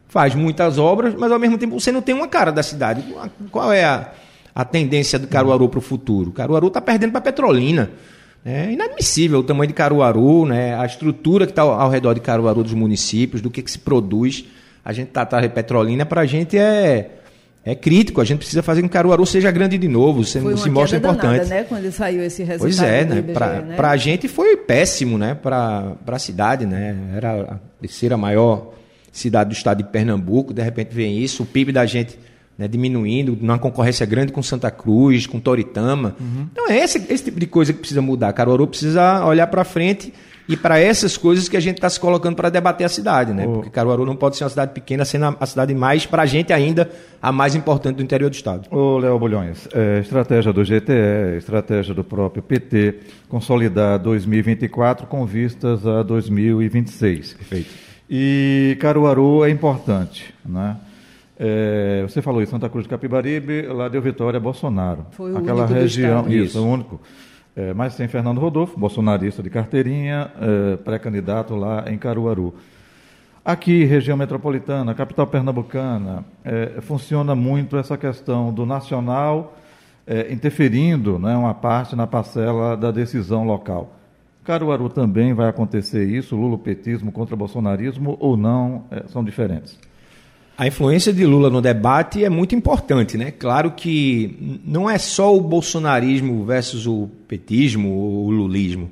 Faz 0.08 0.34
muitas 0.34 0.78
obras, 0.78 1.14
mas 1.14 1.30
ao 1.32 1.38
mesmo 1.38 1.58
tempo 1.58 1.78
você 1.78 1.90
não 1.90 2.02
tem 2.02 2.14
uma 2.14 2.28
cara 2.28 2.52
da 2.52 2.62
cidade. 2.62 3.04
Qual 3.50 3.72
é 3.72 3.84
a, 3.84 4.12
a 4.54 4.64
tendência 4.64 5.18
do 5.18 5.26
Caruaru 5.26 5.68
para 5.68 5.78
o 5.78 5.82
futuro? 5.82 6.30
Caruaru 6.30 6.68
está 6.68 6.80
perdendo 6.80 7.12
para 7.12 7.20
Petrolina. 7.20 7.90
É 8.44 8.70
inadmissível 8.70 9.40
o 9.40 9.42
tamanho 9.42 9.66
de 9.66 9.74
Caruaru, 9.74 10.46
né? 10.46 10.78
a 10.78 10.86
estrutura 10.86 11.46
que 11.46 11.52
está 11.52 11.62
ao 11.62 11.90
redor 11.90 12.14
de 12.14 12.20
Caruaru 12.20 12.62
dos 12.62 12.74
municípios, 12.74 13.42
do 13.42 13.50
que, 13.50 13.60
que 13.60 13.70
se 13.70 13.80
produz. 13.80 14.44
A 14.84 14.92
gente 14.92 15.08
está 15.08 15.22
atrás 15.22 15.42
de 15.42 15.48
Petrolina, 15.48 16.06
para 16.06 16.20
a 16.20 16.26
gente 16.26 16.56
é, 16.56 17.10
é 17.66 17.74
crítico. 17.74 18.20
A 18.20 18.24
gente 18.24 18.38
precisa 18.38 18.62
fazer 18.62 18.80
com 18.80 18.88
que 18.88 18.92
Caruaru 18.92 19.26
seja 19.26 19.50
grande 19.50 19.76
de 19.76 19.88
novo, 19.88 20.24
se, 20.24 20.40
foi 20.40 20.56
se 20.56 20.70
mostra 20.70 20.98
importante. 20.98 21.40
Danada, 21.40 21.54
né? 21.56 21.64
Quando 21.64 21.90
saiu 21.90 22.22
esse 22.22 22.44
resultado. 22.44 22.60
Pois 22.60 22.80
é, 22.80 23.04
né? 23.04 23.22
Para 23.22 23.62
né? 23.62 23.76
a 23.78 23.96
gente 23.96 24.28
foi 24.28 24.56
péssimo, 24.56 25.18
né? 25.18 25.34
Para 25.34 25.96
a 26.06 26.18
cidade, 26.18 26.64
né? 26.64 26.96
Era 27.16 27.42
a 27.42 27.58
terceira 27.80 28.16
maior 28.16 28.72
cidade 29.10 29.50
do 29.50 29.52
estado 29.54 29.78
de 29.78 29.90
Pernambuco, 29.90 30.54
de 30.54 30.62
repente 30.62 30.94
vem 30.94 31.18
isso, 31.18 31.42
o 31.42 31.46
PIB 31.46 31.72
da 31.72 31.86
gente 31.86 32.18
né, 32.58 32.68
diminuindo, 32.68 33.36
numa 33.40 33.58
concorrência 33.58 34.04
grande 34.06 34.30
com 34.30 34.42
Santa 34.42 34.70
Cruz, 34.70 35.26
com 35.26 35.40
Toritama. 35.40 36.14
Uhum. 36.20 36.46
Então 36.52 36.70
é 36.70 36.78
esse, 36.78 36.98
esse 37.10 37.24
tipo 37.24 37.40
de 37.40 37.46
coisa 37.46 37.72
que 37.72 37.78
precisa 37.78 38.02
mudar. 38.02 38.32
Caruaru 38.32 38.66
precisa 38.66 39.24
olhar 39.24 39.46
para 39.46 39.64
frente 39.64 40.12
e 40.48 40.56
para 40.56 40.78
essas 40.78 41.16
coisas 41.16 41.48
que 41.48 41.56
a 41.56 41.60
gente 41.60 41.76
está 41.76 41.90
se 41.90 41.98
colocando 41.98 42.36
para 42.36 42.48
debater 42.48 42.86
a 42.86 42.88
cidade, 42.88 43.32
né? 43.32 43.46
Oh. 43.46 43.54
Porque 43.54 43.70
Caruaru 43.70 44.04
não 44.04 44.14
pode 44.14 44.36
ser 44.36 44.44
uma 44.44 44.50
cidade 44.50 44.72
pequena, 44.72 45.04
sendo 45.04 45.24
a, 45.24 45.36
a 45.40 45.46
cidade 45.46 45.74
mais, 45.74 46.06
para 46.06 46.22
a 46.22 46.26
gente 46.26 46.52
ainda, 46.52 46.90
a 47.20 47.32
mais 47.32 47.54
importante 47.54 47.96
do 47.96 48.02
interior 48.02 48.30
do 48.30 48.34
estado. 48.34 48.68
Ô, 48.70 48.98
Léo 48.98 49.18
Bulhões, 49.18 49.68
é, 49.74 50.00
estratégia 50.00 50.52
do 50.52 50.62
GTE, 50.62 51.38
estratégia 51.38 51.94
do 51.94 52.04
próprio 52.04 52.42
PT, 52.42 53.00
consolidar 53.28 53.98
2024 53.98 55.06
com 55.06 55.26
vistas 55.26 55.86
a 55.86 56.02
2026. 56.02 57.34
Perfeito. 57.34 57.70
E 58.08 58.76
Caruaru 58.80 59.44
é 59.44 59.50
importante, 59.50 60.32
né? 60.44 60.76
É, 61.38 62.02
você 62.02 62.22
falou 62.22 62.40
em 62.40 62.46
Santa 62.46 62.68
Cruz 62.68 62.84
de 62.84 62.88
Capibaribe, 62.88 63.62
lá 63.62 63.88
deu 63.88 64.00
vitória 64.00 64.38
a 64.38 64.40
Bolsonaro. 64.40 65.06
Foi 65.10 65.32
o 65.32 65.38
Aquela 65.38 65.64
único 65.64 65.74
região, 65.74 66.20
isso, 66.28 66.44
isso, 66.44 66.60
o 66.60 66.66
único. 66.66 67.00
É, 67.56 67.72
mas 67.72 67.96
tem 67.96 68.06
Fernando 68.06 68.38
Rodolfo, 68.38 68.78
bolsonarista 68.78 69.42
de 69.42 69.48
carteirinha, 69.48 70.30
é, 70.38 70.76
pré-candidato 70.76 71.56
lá 71.56 71.90
em 71.90 71.96
Caruaru. 71.96 72.54
Aqui, 73.42 73.84
região 73.84 74.16
metropolitana, 74.16 74.92
capital 74.92 75.26
pernambucana, 75.26 76.22
é, 76.44 76.80
funciona 76.82 77.34
muito 77.34 77.78
essa 77.78 77.96
questão 77.96 78.52
do 78.52 78.66
nacional 78.66 79.56
é, 80.06 80.32
interferindo 80.32 81.18
né, 81.18 81.34
uma 81.34 81.54
parte 81.54 81.96
na 81.96 82.06
parcela 82.06 82.76
da 82.76 82.90
decisão 82.90 83.44
local. 83.44 83.96
Caruaru 84.44 84.88
também 84.88 85.32
vai 85.32 85.48
acontecer 85.48 86.04
isso, 86.04 86.36
lulopetismo 86.36 87.10
contra 87.10 87.34
bolsonarismo 87.34 88.16
ou 88.20 88.36
não, 88.36 88.84
é, 88.90 89.04
são 89.08 89.24
diferentes? 89.24 89.78
A 90.58 90.66
influência 90.66 91.12
de 91.12 91.26
Lula 91.26 91.50
no 91.50 91.60
debate 91.60 92.24
é 92.24 92.30
muito 92.30 92.54
importante, 92.54 93.18
né? 93.18 93.30
Claro 93.30 93.72
que 93.72 94.58
não 94.64 94.88
é 94.88 94.96
só 94.96 95.36
o 95.36 95.40
bolsonarismo 95.40 96.44
versus 96.46 96.86
o 96.86 97.10
petismo 97.28 97.90
ou 97.90 98.26
o 98.26 98.30
lulismo. 98.30 98.90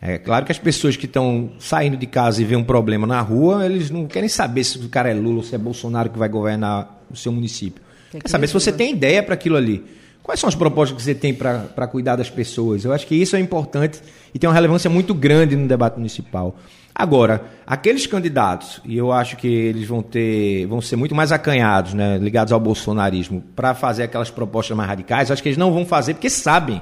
É 0.00 0.18
claro 0.18 0.46
que 0.46 0.52
as 0.52 0.58
pessoas 0.58 0.96
que 0.96 1.06
estão 1.06 1.50
saindo 1.58 1.96
de 1.96 2.06
casa 2.06 2.40
e 2.40 2.44
vêem 2.44 2.60
um 2.60 2.64
problema 2.64 3.08
na 3.08 3.20
rua, 3.20 3.66
eles 3.66 3.90
não 3.90 4.06
querem 4.06 4.28
saber 4.28 4.62
se 4.62 4.78
o 4.78 4.88
cara 4.88 5.10
é 5.10 5.14
Lula 5.14 5.38
ou 5.38 5.42
se 5.42 5.54
é 5.54 5.58
Bolsonaro 5.58 6.10
que 6.10 6.18
vai 6.18 6.28
governar 6.28 7.02
o 7.10 7.16
seu 7.16 7.32
município. 7.32 7.82
Quer, 8.12 8.20
Quer 8.20 8.28
saber 8.28 8.46
se 8.46 8.54
você 8.54 8.72
tem 8.72 8.92
ideia 8.92 9.20
para 9.20 9.34
aquilo 9.34 9.56
ali. 9.56 9.84
Quais 10.22 10.38
são 10.38 10.48
as 10.48 10.54
propostas 10.54 10.96
que 10.96 11.02
você 11.02 11.14
tem 11.14 11.34
para 11.34 11.86
cuidar 11.88 12.14
das 12.14 12.30
pessoas? 12.30 12.84
Eu 12.84 12.92
acho 12.92 13.06
que 13.06 13.16
isso 13.16 13.34
é 13.34 13.40
importante 13.40 14.00
e 14.32 14.38
tem 14.38 14.48
uma 14.48 14.54
relevância 14.54 14.88
muito 14.88 15.12
grande 15.12 15.56
no 15.56 15.66
debate 15.66 15.96
municipal. 15.96 16.56
Agora, 16.94 17.44
aqueles 17.66 18.06
candidatos, 18.06 18.80
e 18.84 18.96
eu 18.96 19.12
acho 19.12 19.36
que 19.36 19.46
eles 19.46 19.86
vão 19.86 20.02
ter, 20.02 20.66
vão 20.66 20.80
ser 20.80 20.96
muito 20.96 21.14
mais 21.14 21.32
acanhados, 21.32 21.94
né, 21.94 22.18
ligados 22.18 22.52
ao 22.52 22.60
bolsonarismo, 22.60 23.42
para 23.54 23.74
fazer 23.74 24.02
aquelas 24.02 24.30
propostas 24.30 24.76
mais 24.76 24.88
radicais, 24.88 25.30
acho 25.30 25.42
que 25.42 25.48
eles 25.48 25.58
não 25.58 25.72
vão 25.72 25.86
fazer 25.86 26.14
porque 26.14 26.28
sabem 26.28 26.80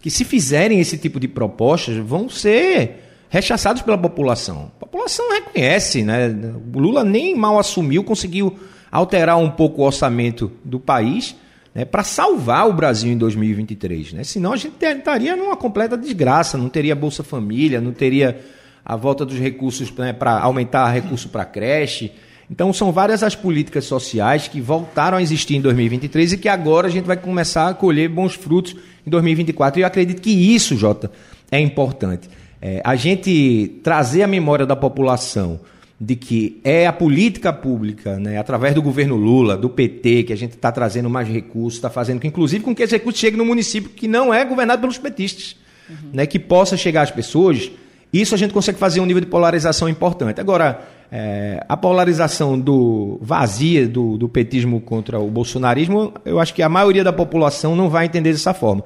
que 0.00 0.10
se 0.10 0.24
fizerem 0.24 0.80
esse 0.80 0.98
tipo 0.98 1.18
de 1.18 1.28
propostas, 1.28 1.96
vão 1.96 2.28
ser 2.28 3.04
rechaçados 3.28 3.82
pela 3.82 3.96
população. 3.96 4.70
A 4.76 4.80
população 4.80 5.30
reconhece, 5.32 6.02
né? 6.02 6.28
O 6.74 6.78
Lula 6.78 7.02
nem 7.02 7.34
mal 7.34 7.58
assumiu, 7.58 8.04
conseguiu 8.04 8.56
alterar 8.92 9.38
um 9.38 9.50
pouco 9.50 9.82
o 9.82 9.84
orçamento 9.84 10.52
do 10.64 10.78
país 10.78 11.34
né, 11.74 11.84
para 11.84 12.04
salvar 12.04 12.68
o 12.68 12.72
Brasil 12.72 13.10
em 13.10 13.18
2023. 13.18 14.12
Né? 14.12 14.24
Senão 14.24 14.52
a 14.52 14.56
gente 14.56 14.74
estaria 14.80 15.34
numa 15.34 15.56
completa 15.56 15.96
desgraça, 15.96 16.56
não 16.56 16.68
teria 16.68 16.94
Bolsa 16.94 17.24
Família, 17.24 17.80
não 17.80 17.92
teria 17.92 18.40
a 18.84 18.96
volta 18.96 19.24
dos 19.24 19.38
recursos 19.38 19.90
né, 19.92 20.12
para 20.12 20.38
aumentar 20.38 20.90
recurso 20.90 21.28
para 21.28 21.44
creche. 21.44 22.12
Então, 22.50 22.72
são 22.72 22.92
várias 22.92 23.22
as 23.22 23.34
políticas 23.34 23.86
sociais 23.86 24.48
que 24.48 24.60
voltaram 24.60 25.16
a 25.16 25.22
existir 25.22 25.56
em 25.56 25.60
2023 25.60 26.34
e 26.34 26.38
que 26.38 26.48
agora 26.48 26.88
a 26.88 26.90
gente 26.90 27.06
vai 27.06 27.16
começar 27.16 27.68
a 27.68 27.74
colher 27.74 28.08
bons 28.08 28.34
frutos 28.34 28.76
em 29.06 29.10
2024. 29.10 29.80
E 29.80 29.82
eu 29.82 29.86
acredito 29.86 30.20
que 30.20 30.30
isso, 30.30 30.76
Jota, 30.76 31.10
é 31.50 31.58
importante. 31.58 32.28
É, 32.60 32.80
a 32.84 32.96
gente 32.96 33.80
trazer 33.82 34.22
a 34.22 34.26
memória 34.26 34.66
da 34.66 34.76
população 34.76 35.60
de 36.00 36.16
que 36.16 36.60
é 36.64 36.86
a 36.86 36.92
política 36.92 37.52
pública, 37.52 38.18
né, 38.18 38.36
através 38.36 38.74
do 38.74 38.82
governo 38.82 39.16
Lula, 39.16 39.56
do 39.56 39.70
PT, 39.70 40.24
que 40.24 40.32
a 40.32 40.36
gente 40.36 40.52
está 40.52 40.70
trazendo 40.72 41.08
mais 41.08 41.28
recursos, 41.28 41.78
está 41.78 41.88
fazendo 41.88 42.20
que, 42.20 42.26
inclusive, 42.26 42.64
com 42.64 42.74
que 42.74 42.82
esse 42.82 42.94
recurso 42.94 43.18
chegue 43.18 43.36
no 43.36 43.44
município 43.44 43.90
que 43.90 44.08
não 44.08 44.34
é 44.34 44.44
governado 44.44 44.80
pelos 44.80 44.98
petistas, 44.98 45.56
uhum. 45.88 46.10
né, 46.12 46.26
que 46.26 46.38
possa 46.38 46.76
chegar 46.76 47.02
às 47.02 47.10
pessoas. 47.10 47.70
Isso 48.14 48.32
a 48.32 48.38
gente 48.38 48.54
consegue 48.54 48.78
fazer 48.78 49.00
um 49.00 49.06
nível 49.06 49.20
de 49.20 49.26
polarização 49.26 49.88
importante. 49.88 50.40
Agora, 50.40 50.82
é, 51.10 51.64
a 51.68 51.76
polarização 51.76 52.56
do 52.56 53.18
vazia 53.20 53.88
do, 53.88 54.16
do 54.16 54.28
petismo 54.28 54.80
contra 54.80 55.18
o 55.18 55.28
bolsonarismo, 55.28 56.14
eu 56.24 56.38
acho 56.38 56.54
que 56.54 56.62
a 56.62 56.68
maioria 56.68 57.02
da 57.02 57.12
população 57.12 57.74
não 57.74 57.90
vai 57.90 58.06
entender 58.06 58.30
dessa 58.30 58.54
forma. 58.54 58.84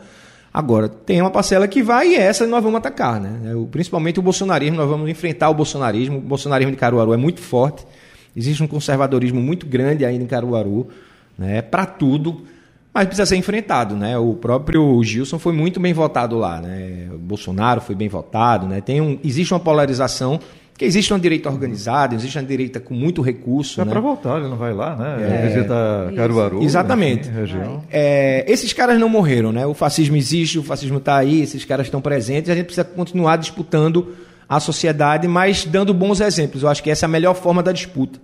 Agora, 0.50 0.88
tem 0.88 1.20
uma 1.20 1.30
parcela 1.30 1.68
que 1.68 1.82
vai 1.82 2.08
e 2.08 2.14
essa 2.14 2.46
nós 2.46 2.62
vamos 2.62 2.78
atacar, 2.78 3.20
né? 3.20 3.38
Principalmente 3.70 4.18
o 4.18 4.22
bolsonarismo, 4.22 4.78
nós 4.78 4.88
vamos 4.88 5.10
enfrentar 5.10 5.50
o 5.50 5.54
bolsonarismo. 5.54 6.16
O 6.16 6.22
bolsonarismo 6.22 6.72
de 6.72 6.78
Caruaru 6.78 7.12
é 7.12 7.18
muito 7.18 7.42
forte. 7.42 7.86
Existe 8.34 8.62
um 8.62 8.66
conservadorismo 8.66 9.42
muito 9.42 9.66
grande 9.66 10.06
ainda 10.06 10.24
em 10.24 10.26
Caruaru, 10.26 10.88
né? 11.36 11.60
Para 11.60 11.84
tudo, 11.84 12.44
mas 12.92 13.06
precisa 13.06 13.26
ser 13.26 13.36
enfrentado, 13.36 13.94
né? 13.94 14.18
O 14.18 14.34
próprio 14.34 15.02
Gilson 15.02 15.38
foi 15.38 15.52
muito 15.52 15.78
bem 15.78 15.92
votado 15.92 16.36
lá, 16.36 16.60
né? 16.60 17.08
O 17.12 17.18
Bolsonaro 17.18 17.80
foi 17.80 17.94
bem 17.94 18.08
votado, 18.08 18.66
né? 18.66 18.80
Tem 18.80 19.00
um, 19.00 19.18
existe 19.22 19.52
uma 19.52 19.60
polarização 19.60 20.40
porque 20.78 20.84
existe 20.84 21.12
uma 21.12 21.18
direita 21.18 21.50
organizada, 21.50 22.14
existe 22.14 22.38
uma 22.38 22.44
direita 22.44 22.78
com 22.78 22.94
muito 22.94 23.20
recurso. 23.20 23.80
É 23.80 23.84
né? 23.84 23.90
para 23.90 23.98
voltar, 23.98 24.38
ele 24.38 24.46
não 24.46 24.56
vai 24.56 24.72
lá, 24.72 24.94
né? 24.94 25.16
É, 25.42 25.48
Visita 25.48 26.12
Caruaru. 26.14 26.62
Exatamente. 26.62 27.28
região. 27.28 27.82
É, 27.90 28.44
esses 28.46 28.72
caras 28.72 28.96
não 28.96 29.08
morreram, 29.08 29.50
né? 29.50 29.66
O 29.66 29.74
fascismo 29.74 30.16
existe, 30.16 30.56
o 30.56 30.62
fascismo 30.62 30.98
está 30.98 31.16
aí, 31.16 31.42
esses 31.42 31.64
caras 31.64 31.88
estão 31.88 32.00
presentes, 32.00 32.48
a 32.48 32.54
gente 32.54 32.66
precisa 32.66 32.84
continuar 32.84 33.38
disputando 33.38 34.14
a 34.48 34.60
sociedade, 34.60 35.26
mas 35.26 35.64
dando 35.64 35.92
bons 35.92 36.20
exemplos. 36.20 36.62
Eu 36.62 36.68
acho 36.68 36.80
que 36.80 36.90
essa 36.90 37.06
é 37.06 37.08
a 37.08 37.10
melhor 37.10 37.34
forma 37.34 37.60
da 37.60 37.72
disputa. 37.72 38.20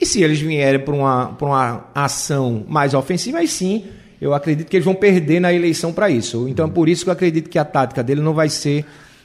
E 0.00 0.06
se 0.06 0.22
eles 0.22 0.40
vierem 0.40 0.80
para 0.80 0.94
uma, 0.94 1.36
uma 1.38 1.84
ação 1.94 2.64
mais 2.66 2.94
ofensiva, 2.94 3.36
aí 3.36 3.46
sim, 3.46 3.84
eu 4.20 4.34
acredito 4.34 4.68
que 4.68 4.76
eles 4.76 4.84
vão 4.84 4.94
perder 4.94 5.40
na 5.40 5.52
eleição 5.52 5.92
para 5.92 6.10
isso. 6.10 6.48
Então 6.48 6.66
é 6.66 6.70
por 6.70 6.88
isso 6.88 7.04
que 7.04 7.10
eu 7.10 7.12
acredito 7.12 7.48
que 7.48 7.58
a 7.58 7.64
tática 7.64 8.02
dele 8.02 8.20
não 8.20 8.34
vai 8.34 8.48
ser 8.48 8.84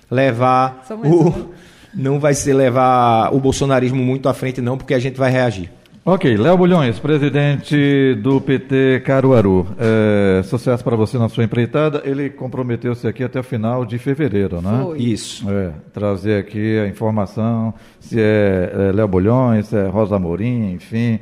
levar 0.10 0.86
o 1.03 1.49
não 1.93 2.19
vai 2.19 2.34
ser 2.34 2.53
levar 2.53 3.34
o 3.34 3.39
bolsonarismo 3.39 4.03
muito 4.03 4.27
à 4.27 4.34
frente, 4.34 4.62
não, 4.62 4.77
porque 4.77 4.93
a 4.93 4.99
gente 4.99 5.17
vai 5.17 5.32
reagir. 5.32 5.69
Ok, 6.06 6.36
Léo 6.36 6.58
Bulhões, 6.58 6.99
presidente 6.99 8.15
do 8.15 8.41
PT 8.41 9.03
Caruaru. 9.06 9.65
É, 9.79 10.43
sucesso 10.43 10.84
para 10.84 10.97
você 10.97 11.17
na 11.17 11.29
sua 11.29 11.45
empreitada. 11.45 12.01
Ele 12.03 12.29
comprometeu-se 12.29 13.08
aqui 13.08 13.23
até 13.23 13.39
o 13.39 13.43
final 13.43 13.86
de 13.86 13.97
fevereiro, 13.97 14.62
né? 14.62 14.82
Foi. 14.84 14.97
Isso. 14.99 15.49
É, 15.49 15.71
trazer 15.93 16.39
aqui 16.39 16.77
a 16.77 16.89
informação, 16.89 17.73
se 18.01 18.19
é, 18.19 18.89
é 18.89 18.91
Léo 18.91 19.08
Bulhões, 19.08 19.67
se 19.67 19.77
é 19.77 19.88
Rosa 19.88 20.19
Morim, 20.19 20.73
enfim. 20.73 21.21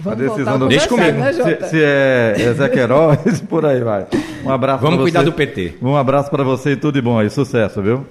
Vamos 0.00 0.06
a 0.06 0.14
decisão 0.14 0.58
do 0.58 0.68
Deixa 0.68 0.88
comigo. 0.88 1.18
Né, 1.18 1.32
se, 1.32 1.68
se, 1.68 1.82
é, 1.82 2.34
é 2.38 2.52
Zé 2.52 2.68
Queiroz, 2.68 3.40
por 3.48 3.64
aí 3.64 3.80
vai. 3.80 4.06
Um 4.44 4.50
abraço 4.50 4.82
Vamos 4.82 5.00
cuidar 5.00 5.22
do 5.22 5.32
PT. 5.32 5.76
Um 5.80 5.96
abraço 5.96 6.30
para 6.30 6.44
você 6.44 6.72
e 6.72 6.76
tudo 6.76 6.94
de 6.94 7.02
bom 7.02 7.18
aí. 7.18 7.30
Sucesso, 7.30 7.80
viu? 7.82 8.06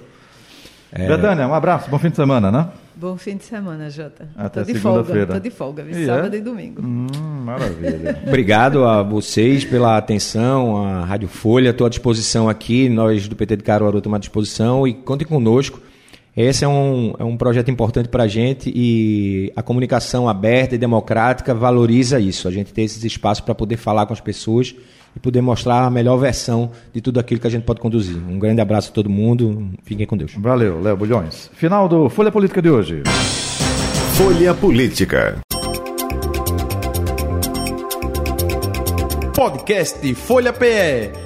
É... 0.92 1.06
Betânia, 1.06 1.46
um 1.46 1.54
abraço, 1.54 1.90
bom 1.90 1.98
fim 1.98 2.10
de 2.10 2.16
semana, 2.16 2.50
né? 2.50 2.68
Bom 2.94 3.16
fim 3.18 3.36
de 3.36 3.44
semana, 3.44 3.90
Jota. 3.90 4.26
Até 4.34 4.64
segunda-feira. 4.64 5.24
Estou 5.24 5.40
de 5.40 5.50
folga, 5.50 5.82
viu? 5.82 5.94
É? 5.94 6.06
sábado 6.06 6.34
é? 6.34 6.38
e 6.38 6.40
domingo. 6.40 6.80
Hum, 6.82 7.06
maravilha. 7.44 8.18
Obrigado 8.26 8.84
a 8.86 9.02
vocês 9.02 9.66
pela 9.66 9.98
atenção, 9.98 10.82
a 10.82 11.04
Rádio 11.04 11.28
Folha, 11.28 11.70
estou 11.70 11.86
à 11.86 11.90
disposição 11.90 12.48
aqui, 12.48 12.88
nós 12.88 13.28
do 13.28 13.36
PT 13.36 13.56
de 13.56 13.62
Caruaru 13.62 13.98
estamos 13.98 14.16
à 14.16 14.18
disposição 14.18 14.88
e 14.88 14.94
contem 14.94 15.26
conosco. 15.28 15.78
Esse 16.36 16.66
é 16.66 16.68
um, 16.68 17.14
é 17.18 17.24
um 17.24 17.34
projeto 17.34 17.70
importante 17.70 18.10
para 18.10 18.24
a 18.24 18.28
gente 18.28 18.70
e 18.74 19.50
a 19.56 19.62
comunicação 19.62 20.28
aberta 20.28 20.74
e 20.74 20.78
democrática 20.78 21.54
valoriza 21.54 22.20
isso. 22.20 22.46
A 22.46 22.50
gente 22.50 22.74
tem 22.74 22.84
esses 22.84 23.02
espaços 23.02 23.42
para 23.42 23.54
poder 23.54 23.78
falar 23.78 24.04
com 24.04 24.12
as 24.12 24.20
pessoas 24.20 24.74
e 25.16 25.18
poder 25.18 25.40
mostrar 25.40 25.86
a 25.86 25.90
melhor 25.90 26.18
versão 26.18 26.70
de 26.92 27.00
tudo 27.00 27.18
aquilo 27.18 27.40
que 27.40 27.46
a 27.46 27.50
gente 27.50 27.62
pode 27.64 27.80
conduzir. 27.80 28.18
Um 28.28 28.38
grande 28.38 28.60
abraço 28.60 28.90
a 28.90 28.92
todo 28.92 29.08
mundo. 29.08 29.70
Fiquem 29.82 30.04
com 30.04 30.14
Deus. 30.14 30.34
Valeu, 30.36 30.78
Léo 30.82 30.94
Bulhões. 30.98 31.50
Final 31.54 31.88
do 31.88 32.10
Folha 32.10 32.30
Política 32.30 32.60
de 32.60 32.68
hoje. 32.68 33.02
Folha 34.12 34.52
Política. 34.52 35.38
Podcast 39.34 40.14
Folha 40.14 40.52
PE. 40.52 41.25